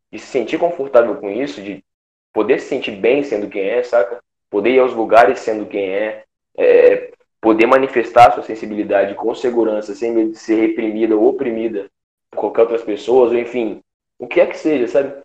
[0.09, 1.83] de se sentir confortável com isso, de
[2.31, 4.23] poder se sentir bem sendo quem é, saca?
[4.49, 6.23] Poder ir aos lugares sendo quem é,
[6.57, 11.89] é poder manifestar sua sensibilidade com segurança, sem medo de ser reprimida ou oprimida
[12.31, 13.81] por qualquer outras pessoas, ou enfim,
[14.17, 15.21] o que é que seja, sabe?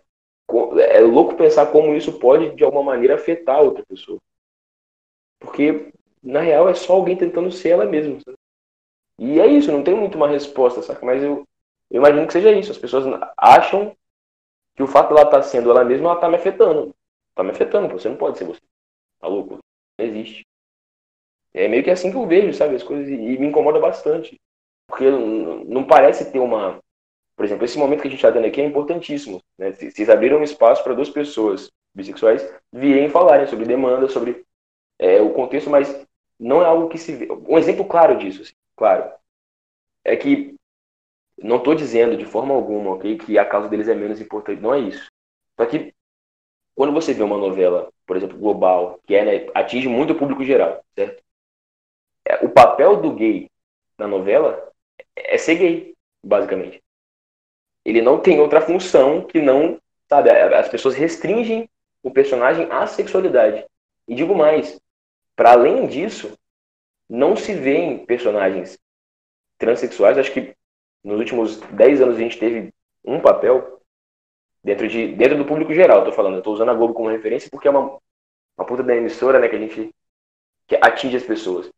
[0.89, 4.19] É louco pensar como isso pode, de alguma maneira, afetar outra pessoa.
[5.39, 5.93] Porque,
[6.23, 8.17] na real, é só alguém tentando ser ela mesma.
[9.19, 11.05] E é isso, não tem muito uma resposta, sabe?
[11.05, 11.45] Mas eu,
[11.91, 12.71] eu imagino que seja isso.
[12.71, 13.05] As pessoas
[13.37, 13.95] acham
[14.75, 16.95] que o fato de ela estar tá sendo ela mesma, ela está me afetando.
[17.29, 18.61] Está me afetando, você não pode ser você.
[19.19, 19.59] Tá louco?
[19.99, 20.45] Não existe.
[21.53, 24.39] É meio que assim que eu vejo, sabe, as coisas, e me incomoda bastante.
[24.87, 26.79] Porque não parece ter uma.
[27.35, 29.41] Por exemplo, esse momento que a gente está dando aqui é importantíssimo.
[29.57, 29.71] Né?
[29.71, 34.43] Vocês abriram um espaço para duas pessoas bissexuais virem falarem sobre demanda, sobre
[34.99, 36.05] é, o contexto, mas
[36.43, 37.27] não é algo que se vê.
[37.47, 39.11] Um exemplo claro disso, assim, claro,
[40.03, 40.55] é que
[41.37, 44.73] não estou dizendo de forma alguma, ok, que a causa deles é menos importante, não
[44.73, 45.09] é isso.
[45.57, 45.93] Só que
[46.75, 50.43] quando você vê uma novela, por exemplo, global, que é, né, atinge muito o público
[50.43, 51.23] geral, certo?
[52.25, 53.49] É, o papel do gay
[53.97, 54.71] na novela
[55.15, 56.81] é ser gay, basicamente.
[57.85, 61.69] Ele não tem outra função que não, sabe, as pessoas restringem
[62.01, 63.65] o personagem à sexualidade.
[64.07, 64.79] E digo mais,
[65.35, 66.37] para além disso,
[67.09, 68.77] não se vê personagens
[69.57, 70.55] transexuais, acho que
[71.03, 72.73] nos últimos 10 anos a gente teve
[73.03, 73.81] um papel
[74.63, 76.41] dentro, de, dentro do público geral, tô falando.
[76.41, 77.97] Tô usando a Globo como referência porque é uma,
[78.57, 79.93] uma puta da emissora, né, que a gente
[80.65, 81.69] que atinge as pessoas.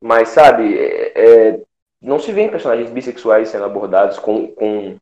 [0.00, 1.62] Mas, sabe, é, é,
[2.00, 4.98] não se vê personagens bissexuais sendo abordados com, com,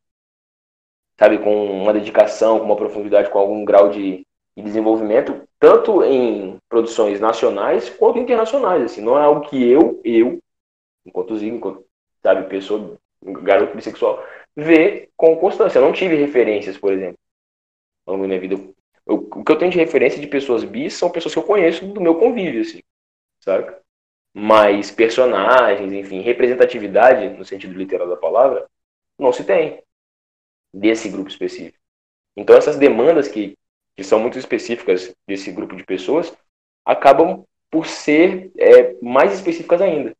[1.18, 4.24] sabe, com uma dedicação, com uma profundidade, com algum grau de,
[4.56, 8.84] de desenvolvimento, tanto em produções nacionais quanto internacionais.
[8.84, 10.38] Assim, não é algo que eu, eu,
[11.04, 11.84] enquanto Zico, enquanto,
[12.22, 14.24] sabe, pessoa garoto bissexual,
[14.56, 15.78] vê com constância.
[15.78, 17.18] Eu não tive referências, por exemplo,
[18.06, 18.54] ao longo da minha vida.
[19.06, 21.86] Eu, o que eu tenho de referência de pessoas bis são pessoas que eu conheço
[21.86, 22.80] do meu convívio, assim,
[23.40, 23.82] saca?
[24.32, 28.66] Mas personagens, enfim, representatividade, no sentido literal da palavra,
[29.18, 29.82] não se tem
[30.72, 31.78] desse grupo específico.
[32.36, 33.56] Então, essas demandas que,
[33.96, 36.36] que são muito específicas desse grupo de pessoas
[36.84, 40.14] acabam por ser é, mais específicas ainda.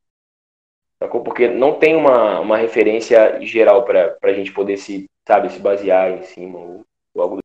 [0.98, 1.22] Sacou?
[1.22, 6.10] Porque não tem uma, uma referência geral para a gente poder se, sabe, se basear
[6.12, 7.38] em cima ou, ou algo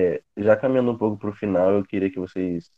[0.00, 2.72] é, já caminhando um pouco para o final, eu queria que vocês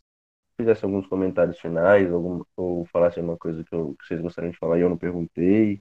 [0.57, 4.59] fizessem alguns comentários finais, algum, ou falassem uma coisa que, eu, que vocês gostariam de
[4.59, 5.81] falar e eu não perguntei.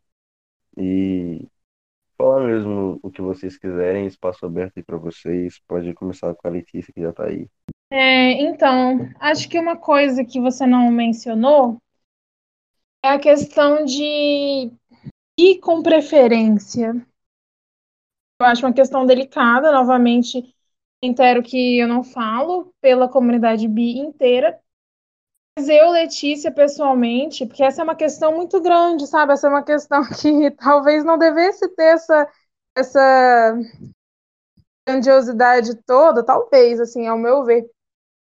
[0.77, 1.47] E
[2.23, 5.59] falar mesmo o que vocês quiserem, espaço aberto aí para vocês.
[5.67, 7.49] Pode começar com a Letícia, que já está aí.
[7.91, 11.81] É, então, acho que uma coisa que você não mencionou
[13.03, 14.71] é a questão de
[15.37, 16.95] ir com preferência.
[18.39, 20.55] Eu acho uma questão delicada, novamente,
[21.01, 24.59] entero que eu não falo pela comunidade bi inteira.
[25.57, 29.33] Eu, Letícia, pessoalmente, porque essa é uma questão muito grande, sabe?
[29.33, 32.27] Essa é uma questão que talvez não devesse ter essa,
[32.75, 33.55] essa
[34.87, 37.65] grandiosidade toda, talvez, assim, ao meu ver.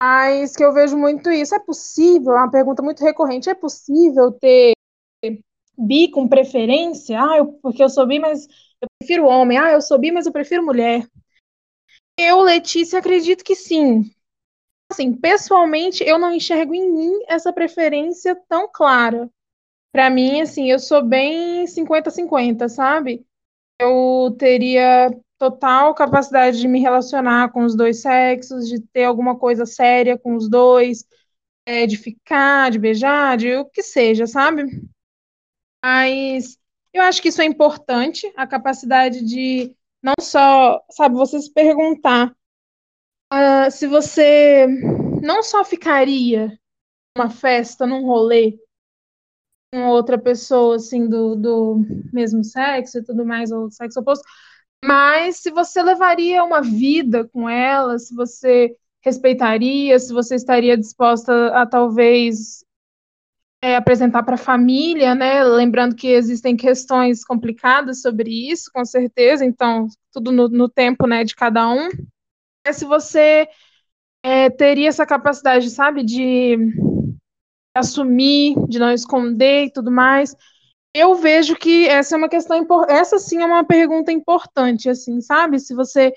[0.01, 1.55] Mas que eu vejo muito isso.
[1.55, 2.33] É possível?
[2.33, 3.49] É uma pergunta muito recorrente.
[3.49, 4.73] É possível ter
[5.77, 7.19] bi com preferência?
[7.21, 8.47] Ah, eu, porque eu sou bi, mas
[8.81, 9.57] eu prefiro homem.
[9.57, 11.05] Ah, eu sou bi, mas eu prefiro mulher.
[12.17, 14.09] Eu, Letícia, acredito que sim.
[14.91, 19.29] Assim, pessoalmente, eu não enxergo em mim essa preferência tão clara.
[19.89, 23.25] Para mim, assim, eu sou bem 50-50, sabe?
[23.79, 29.65] Eu teria total capacidade de me relacionar com os dois sexos, de ter alguma coisa
[29.65, 31.05] séria com os dois,
[31.65, 34.65] é, de ficar, de beijar, de o que seja, sabe?
[35.81, 36.57] Mas
[36.93, 39.73] eu acho que isso é importante, a capacidade de
[40.03, 42.35] não só, sabe, você se perguntar
[43.31, 44.67] uh, se você
[45.21, 46.57] não só ficaria
[47.17, 48.57] numa festa, num rolê
[49.73, 54.23] com outra pessoa, assim, do, do mesmo sexo e tudo mais, ou sexo oposto,
[54.83, 61.47] mas se você levaria uma vida com ela, se você respeitaria, se você estaria disposta
[61.55, 62.65] a talvez
[63.61, 65.43] é, apresentar para a família, né?
[65.43, 71.23] Lembrando que existem questões complicadas sobre isso, com certeza, então, tudo no, no tempo né,
[71.23, 71.89] de cada um.
[72.65, 73.47] Mas se você
[74.23, 76.57] é, teria essa capacidade, sabe, de
[77.75, 80.35] assumir, de não esconder e tudo mais,
[80.93, 85.59] eu vejo que essa é uma questão essa sim é uma pergunta importante, assim, sabe?
[85.59, 86.13] Se você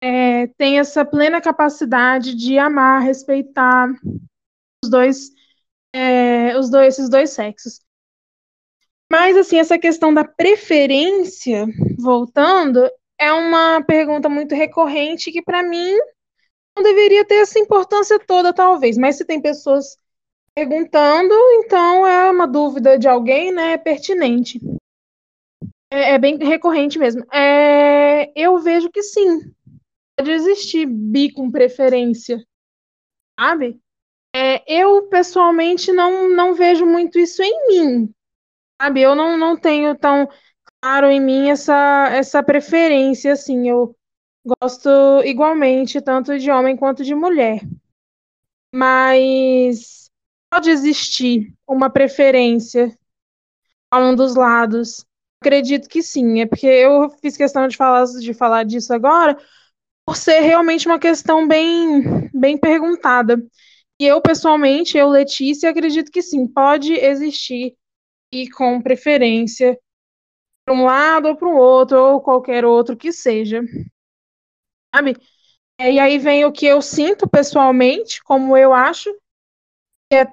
[0.00, 3.88] é, tem essa plena capacidade de amar, respeitar
[4.84, 5.30] os dois
[5.92, 7.80] é, os dois, esses dois sexos.
[9.10, 11.66] Mas, assim, essa questão da preferência,
[11.98, 12.88] voltando,
[13.18, 15.96] é uma pergunta muito recorrente que, para mim,
[16.76, 18.96] não deveria ter essa importância toda, talvez.
[18.98, 19.98] Mas se tem pessoas
[20.54, 23.72] perguntando, então é uma dúvida de alguém, né?
[23.74, 24.60] É pertinente.
[25.90, 27.24] É, é bem recorrente mesmo.
[27.32, 29.52] É, eu vejo que sim.
[30.16, 32.44] Pode existir bi com preferência,
[33.38, 33.80] sabe?
[34.34, 38.14] É, eu, pessoalmente, não, não vejo muito isso em mim,
[38.80, 39.02] sabe?
[39.02, 40.28] Eu não, não tenho tão
[40.80, 43.68] claro em mim essa, essa preferência, assim.
[43.68, 43.96] Eu
[44.60, 44.88] gosto
[45.24, 47.60] igualmente, tanto de homem quanto de mulher.
[48.74, 50.10] Mas
[50.50, 52.96] pode existir uma preferência
[53.90, 55.04] a um dos lados.
[55.40, 59.38] Acredito que sim, é porque eu fiz questão de falar, de falar disso agora,
[60.04, 63.42] por ser realmente uma questão bem, bem perguntada.
[64.00, 67.76] E eu, pessoalmente, eu, Letícia, acredito que sim, pode existir
[68.32, 69.78] e com preferência
[70.70, 73.62] um lado ou para o outro, ou qualquer outro que seja.
[74.94, 75.16] Sabe?
[75.80, 79.12] E aí vem o que eu sinto pessoalmente, como eu acho
[80.10, 80.24] que é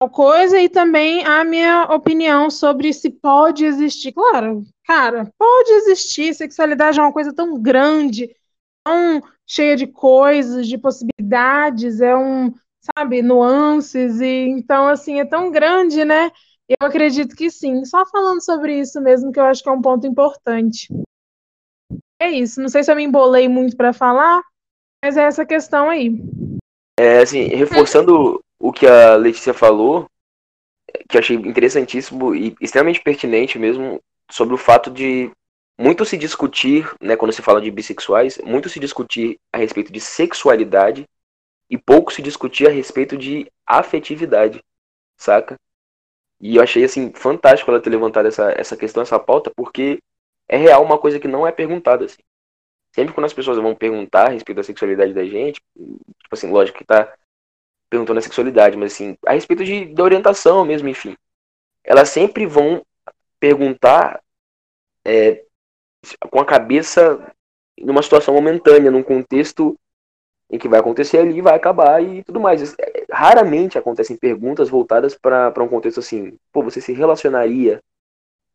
[0.00, 4.12] tal coisa, e também a minha opinião sobre se pode existir.
[4.12, 6.34] Claro, cara, pode existir.
[6.34, 8.34] Sexualidade é uma coisa tão grande,
[8.84, 12.52] tão cheia de coisas, de possibilidades, é um
[12.98, 16.32] sabe, nuances, e então, assim, é tão grande, né?
[16.80, 17.84] Eu acredito que sim.
[17.84, 20.88] Só falando sobre isso mesmo, que eu acho que é um ponto importante.
[22.20, 22.60] É isso.
[22.60, 24.42] Não sei se eu me embolei muito para falar,
[25.04, 26.14] mas é essa questão aí.
[26.98, 30.06] É, assim, reforçando o que a Letícia falou,
[31.08, 34.00] que eu achei interessantíssimo e extremamente pertinente mesmo,
[34.30, 35.30] sobre o fato de
[35.78, 40.00] muito se discutir, né, quando se fala de bissexuais, muito se discutir a respeito de
[40.00, 41.04] sexualidade
[41.68, 44.62] e pouco se discutia a respeito de afetividade,
[45.16, 45.56] saca?
[46.42, 50.02] E eu achei, assim, fantástico ela ter levantado essa, essa questão, essa pauta, porque
[50.48, 52.20] é real uma coisa que não é perguntada, assim.
[52.92, 56.78] Sempre quando as pessoas vão perguntar a respeito da sexualidade da gente, tipo assim, lógico
[56.78, 57.14] que tá
[57.88, 61.16] perguntando a sexualidade, mas assim, a respeito de, da orientação mesmo, enfim.
[61.84, 62.84] Elas sempre vão
[63.38, 64.20] perguntar
[65.06, 65.44] é,
[66.28, 67.32] com a cabeça
[67.78, 69.78] numa situação momentânea, num contexto
[70.52, 72.74] em que vai acontecer ali, vai acabar e tudo mais.
[72.78, 77.80] É, raramente acontecem perguntas voltadas para um contexto assim, pô, você se relacionaria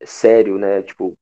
[0.05, 1.17] sério, né, tipo,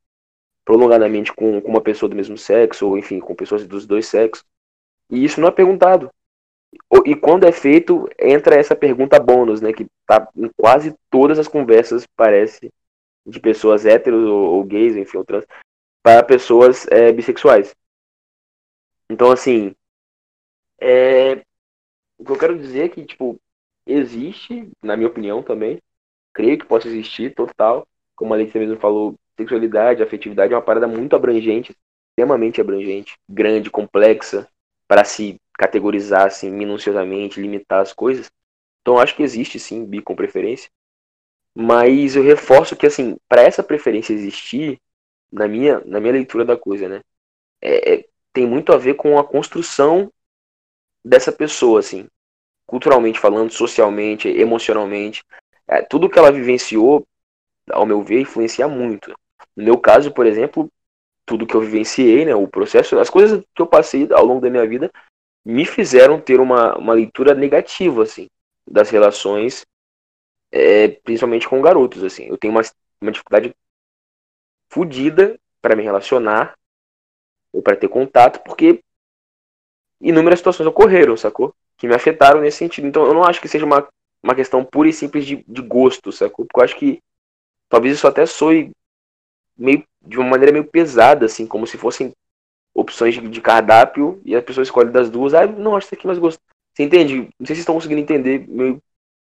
[0.65, 4.43] prolongadamente com, com uma pessoa do mesmo sexo, ou enfim, com pessoas dos dois sexos.
[5.09, 6.11] E isso não é perguntado.
[7.05, 9.71] E quando é feito, entra essa pergunta bônus, né?
[9.71, 12.69] Que tá em quase todas as conversas, parece,
[13.25, 15.45] de pessoas héteros ou, ou gays, enfim, ou trans,
[16.03, 17.73] para pessoas é, bissexuais.
[19.09, 19.73] Então, assim,
[20.79, 21.43] é,
[22.17, 23.39] o que eu quero dizer é que, tipo,
[23.85, 25.79] existe, na minha opinião também,
[26.33, 30.87] creio que possa existir total, como a Letícia mesmo falou, sexualidade, afetividade é uma parada
[30.87, 31.75] muito abrangente,
[32.09, 34.47] extremamente abrangente, grande, complexa,
[34.87, 38.31] para se categorizar assim, minuciosamente, limitar as coisas.
[38.81, 40.69] Então acho que existe sim bi com preferência.
[41.53, 44.79] Mas eu reforço que assim, para essa preferência existir,
[45.31, 47.01] na minha, na minha leitura da coisa, né?
[47.61, 50.11] É, é, tem muito a ver com a construção
[51.05, 52.07] dessa pessoa, assim,
[52.65, 55.23] culturalmente falando, socialmente, emocionalmente.
[55.67, 57.05] É, tudo que ela vivenciou,
[57.69, 59.13] ao meu ver, influencia muito.
[59.55, 60.69] No meu caso, por exemplo,
[61.25, 64.49] tudo que eu vivenciei, né, o processo, as coisas que eu passei ao longo da
[64.49, 64.91] minha vida
[65.45, 68.27] me fizeram ter uma, uma leitura negativa, assim,
[68.67, 69.63] das relações,
[70.51, 72.25] é, principalmente com garotos, assim.
[72.25, 72.61] Eu tenho uma,
[72.99, 73.55] uma dificuldade
[74.69, 76.55] fodida para me relacionar
[77.53, 78.83] ou para ter contato, porque
[79.99, 81.53] inúmeras situações ocorreram, sacou?
[81.77, 82.87] Que me afetaram nesse sentido.
[82.87, 83.87] Então eu não acho que seja uma,
[84.23, 86.45] uma questão pura e simples de, de gosto, sacou?
[86.45, 87.01] Porque eu acho que
[87.69, 88.71] talvez isso até soe
[89.57, 92.13] meio de uma maneira meio pesada, assim, como se fossem
[92.73, 95.33] opções de, de cardápio e a pessoa escolhe das duas.
[95.33, 96.39] Ah, não, acho isso aqui mais gosto.
[96.73, 97.29] Você entende?
[97.39, 98.81] Não sei se vocês estão conseguindo entender meio o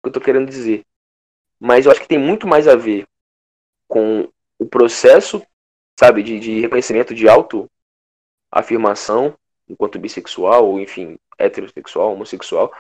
[0.04, 0.84] que eu tô querendo dizer.
[1.60, 3.08] Mas eu acho que tem muito mais a ver
[3.88, 5.46] com o processo,
[6.00, 9.38] sabe, de, de reconhecimento de auto-afirmação
[9.70, 12.72] enquanto bissexual, ou enfim, heterossexual, homossexual,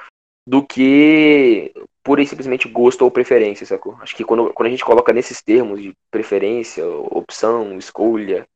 [0.48, 1.74] do que
[2.04, 3.98] pura e simplesmente gosto ou preferência, sacou?
[4.02, 8.48] Acho que quando, quando a gente coloca nesses termos de preferência, opção, escolha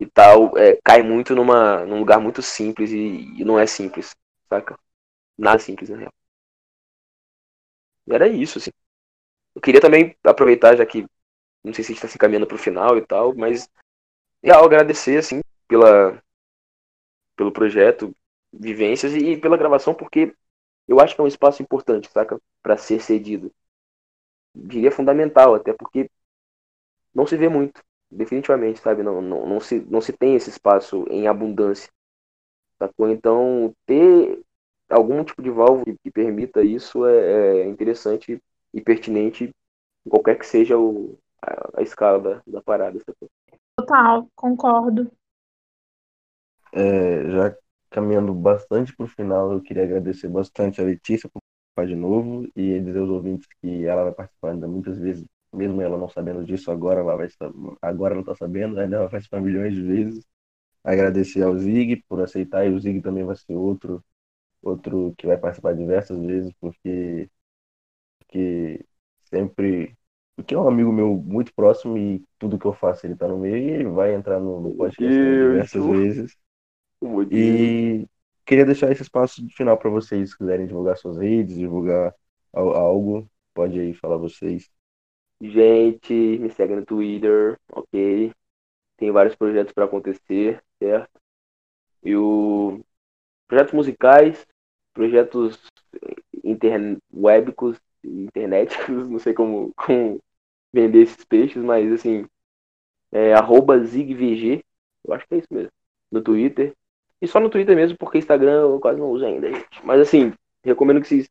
[0.00, 4.14] e tal, é, cai muito numa, num lugar muito simples e, e, não é simples,
[4.48, 4.78] saca?
[5.36, 6.12] Nada simples, na real.
[8.08, 8.70] Era isso, assim.
[9.54, 11.06] Eu queria também aproveitar, já que
[11.64, 13.68] não sei se a gente tá se caminhando pro final e tal, mas
[14.42, 16.22] real, agradecer, assim, pela,
[17.36, 18.14] pelo projeto,
[18.52, 20.34] vivências e, pela gravação, porque
[20.88, 22.40] eu acho que é um espaço importante, saca?
[22.62, 23.52] Para ser cedido.
[24.54, 26.10] Diria fundamental, até porque
[27.14, 29.02] não se vê muito, definitivamente, sabe?
[29.02, 31.90] Não, não, não, se, não se tem esse espaço em abundância.
[32.78, 33.10] Sacou?
[33.10, 34.40] Então, ter
[34.88, 38.40] algum tipo de válvula que permita isso é, é interessante
[38.72, 39.50] e pertinente,
[40.08, 42.98] qualquer que seja o, a, a escala da, da parada.
[43.00, 43.28] Sacou?
[43.76, 45.10] Total, concordo.
[46.72, 47.56] É, já
[47.90, 51.40] caminhando bastante para o final, eu queria agradecer bastante a Letícia por
[51.74, 55.80] participar de novo e dizer aos ouvintes que ela vai participar ainda muitas vezes, mesmo
[55.80, 57.28] ela não sabendo disso, agora ela vai
[57.82, 60.26] agora ela está sabendo, ainda vai participar milhões de vezes.
[60.84, 64.04] Agradecer ao Zig por aceitar e o Zig também vai ser outro
[64.62, 67.30] outro que vai participar diversas vezes porque
[68.18, 68.84] porque
[69.24, 69.96] sempre
[70.36, 73.38] porque é um amigo meu muito próximo e tudo que eu faço ele está no
[73.38, 76.36] meio e ele vai entrar no, no podcast diversas vezes.
[77.30, 78.06] E
[78.44, 82.14] queria deixar esse espaço final para vocês, se quiserem divulgar suas redes, divulgar
[82.52, 84.70] algo, pode aí falar vocês.
[85.40, 88.32] Gente, me segue no Twitter, ok?
[88.96, 91.20] Tem vários projetos para acontecer, certo?
[92.02, 92.80] E o
[93.46, 94.46] projetos musicais,
[94.94, 95.60] projetos
[96.44, 96.98] interne...
[97.12, 100.20] webicos, internéticos, não sei como, como
[100.72, 102.26] vender esses peixes, mas assim,
[103.12, 104.62] é arroba zigvg,
[105.04, 105.72] eu acho que é isso mesmo,
[106.10, 106.74] no Twitter.
[107.20, 109.84] E só no Twitter mesmo, porque Instagram eu quase não uso ainda, gente.
[109.84, 111.28] Mas assim, recomendo que vocês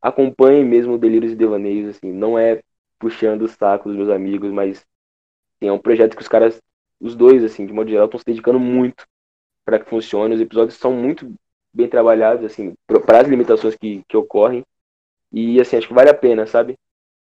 [0.00, 2.60] acompanhem mesmo Delírios e Devaneios, assim, não é
[2.98, 4.78] puxando o saco dos meus amigos, mas
[5.58, 6.60] assim, é um projeto que os caras,
[7.00, 9.06] os dois, assim, de modo geral, estão se dedicando muito
[9.64, 10.34] para que funcione.
[10.34, 11.32] Os episódios são muito
[11.72, 14.64] bem trabalhados, assim, para as limitações que, que ocorrem.
[15.32, 16.76] E assim, acho que vale a pena, sabe?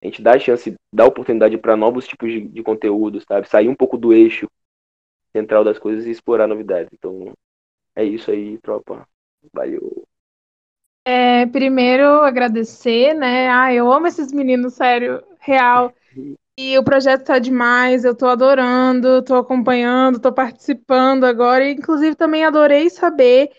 [0.01, 3.49] A gente dá a chance, dá oportunidade para novos tipos de, de conteúdo, sabe?
[3.49, 4.47] Sair um pouco do eixo
[5.31, 6.89] central das coisas e explorar novidades.
[6.93, 7.33] Então,
[7.95, 9.07] é isso aí, tropa.
[9.53, 10.07] Valeu.
[11.03, 13.47] É, primeiro, agradecer, né?
[13.49, 15.93] Ah, eu amo esses meninos, sério, real.
[16.57, 21.65] E o projeto tá demais, eu tô adorando, tô acompanhando, tô participando agora.
[21.65, 23.51] E, inclusive, também adorei saber.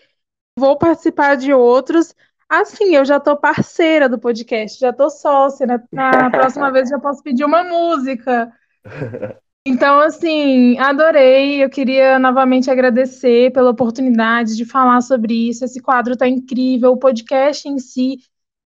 [0.57, 2.15] Vou participar de outros.
[2.49, 5.67] Assim, eu já tô parceira do podcast, já tô sócia.
[5.67, 5.83] Né?
[5.91, 8.51] Na próxima vez já posso pedir uma música.
[9.67, 11.61] Então, assim, adorei.
[11.61, 15.65] Eu queria novamente agradecer pela oportunidade de falar sobre isso.
[15.65, 18.19] Esse quadro está incrível, o podcast em si,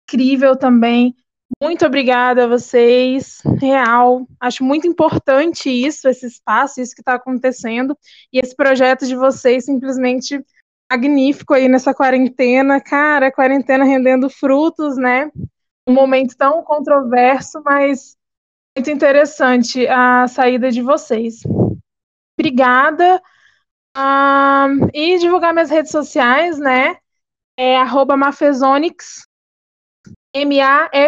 [0.03, 1.15] incrível também.
[1.63, 4.27] Muito obrigada a vocês, real.
[4.37, 7.97] Acho muito importante isso, esse espaço, isso que está acontecendo.
[8.33, 10.43] E esse projeto de vocês simplesmente
[10.91, 12.81] magnífico aí nessa quarentena.
[12.81, 15.31] Cara, quarentena rendendo frutos, né?
[15.87, 18.17] Um momento tão controverso, mas
[18.75, 21.41] muito interessante a saída de vocês.
[22.37, 23.21] Obrigada.
[23.95, 26.95] Um, e divulgar minhas redes sociais, né?
[27.57, 29.27] É arroba Mafezonix,
[30.33, 31.01] M-A-F-E-Z-O-N-I-X.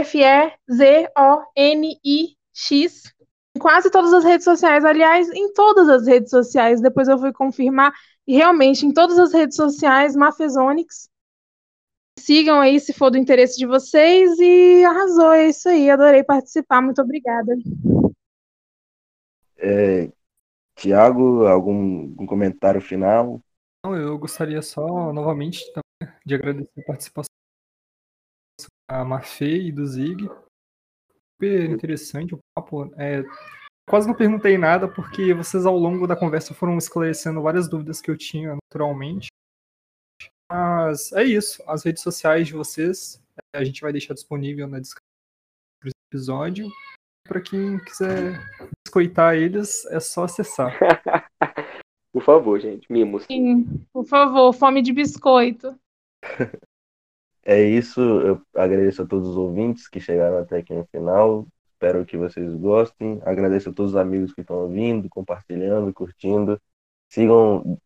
[3.55, 6.81] Em quase todas as redes sociais, aliás, em todas as redes sociais.
[6.81, 7.93] Depois eu fui confirmar.
[8.27, 11.09] E realmente, em todas as redes sociais, Mafezonix.
[12.23, 14.39] Sigam aí se for do interesse de vocês.
[14.39, 15.89] E arrasou, é isso aí.
[15.89, 16.81] Adorei participar.
[16.81, 17.53] Muito obrigada.
[19.57, 20.09] É,
[20.73, 23.41] Tiago, algum, algum comentário final?
[23.85, 25.65] Não, eu gostaria só, novamente,
[26.25, 27.29] de agradecer a participação
[28.89, 30.29] da Mafê e do Zig.
[31.35, 32.89] Super interessante o papo.
[32.97, 33.21] É,
[33.85, 38.09] quase não perguntei nada, porque vocês, ao longo da conversa, foram esclarecendo várias dúvidas que
[38.09, 39.27] eu tinha, naturalmente.
[40.53, 41.63] Mas é isso.
[41.65, 43.19] As redes sociais de vocês,
[43.55, 45.01] a gente vai deixar disponível na descrição
[45.83, 46.69] do episódio.
[47.27, 48.39] Para quem quiser
[48.85, 50.77] biscoitar eles, é só acessar.
[52.13, 53.23] por favor, gente, mimos.
[53.23, 55.75] Sim, por favor, fome de biscoito.
[57.45, 61.45] É isso, eu agradeço a todos os ouvintes que chegaram até aqui no final.
[61.67, 63.21] Espero que vocês gostem.
[63.25, 66.57] Agradeço a todos os amigos que estão ouvindo, compartilhando, curtindo.
[67.13, 67.79] Sigam,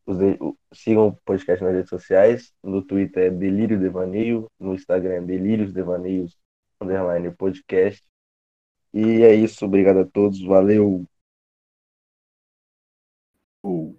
[0.74, 2.54] sigam o podcast nas redes sociais.
[2.64, 6.38] No Twitter é Delírio Devaneio, no Instagram é Delírios Devaneios
[6.80, 8.02] underline podcast.
[8.94, 11.06] E é isso, obrigado a todos, valeu.
[13.64, 13.98] Uh.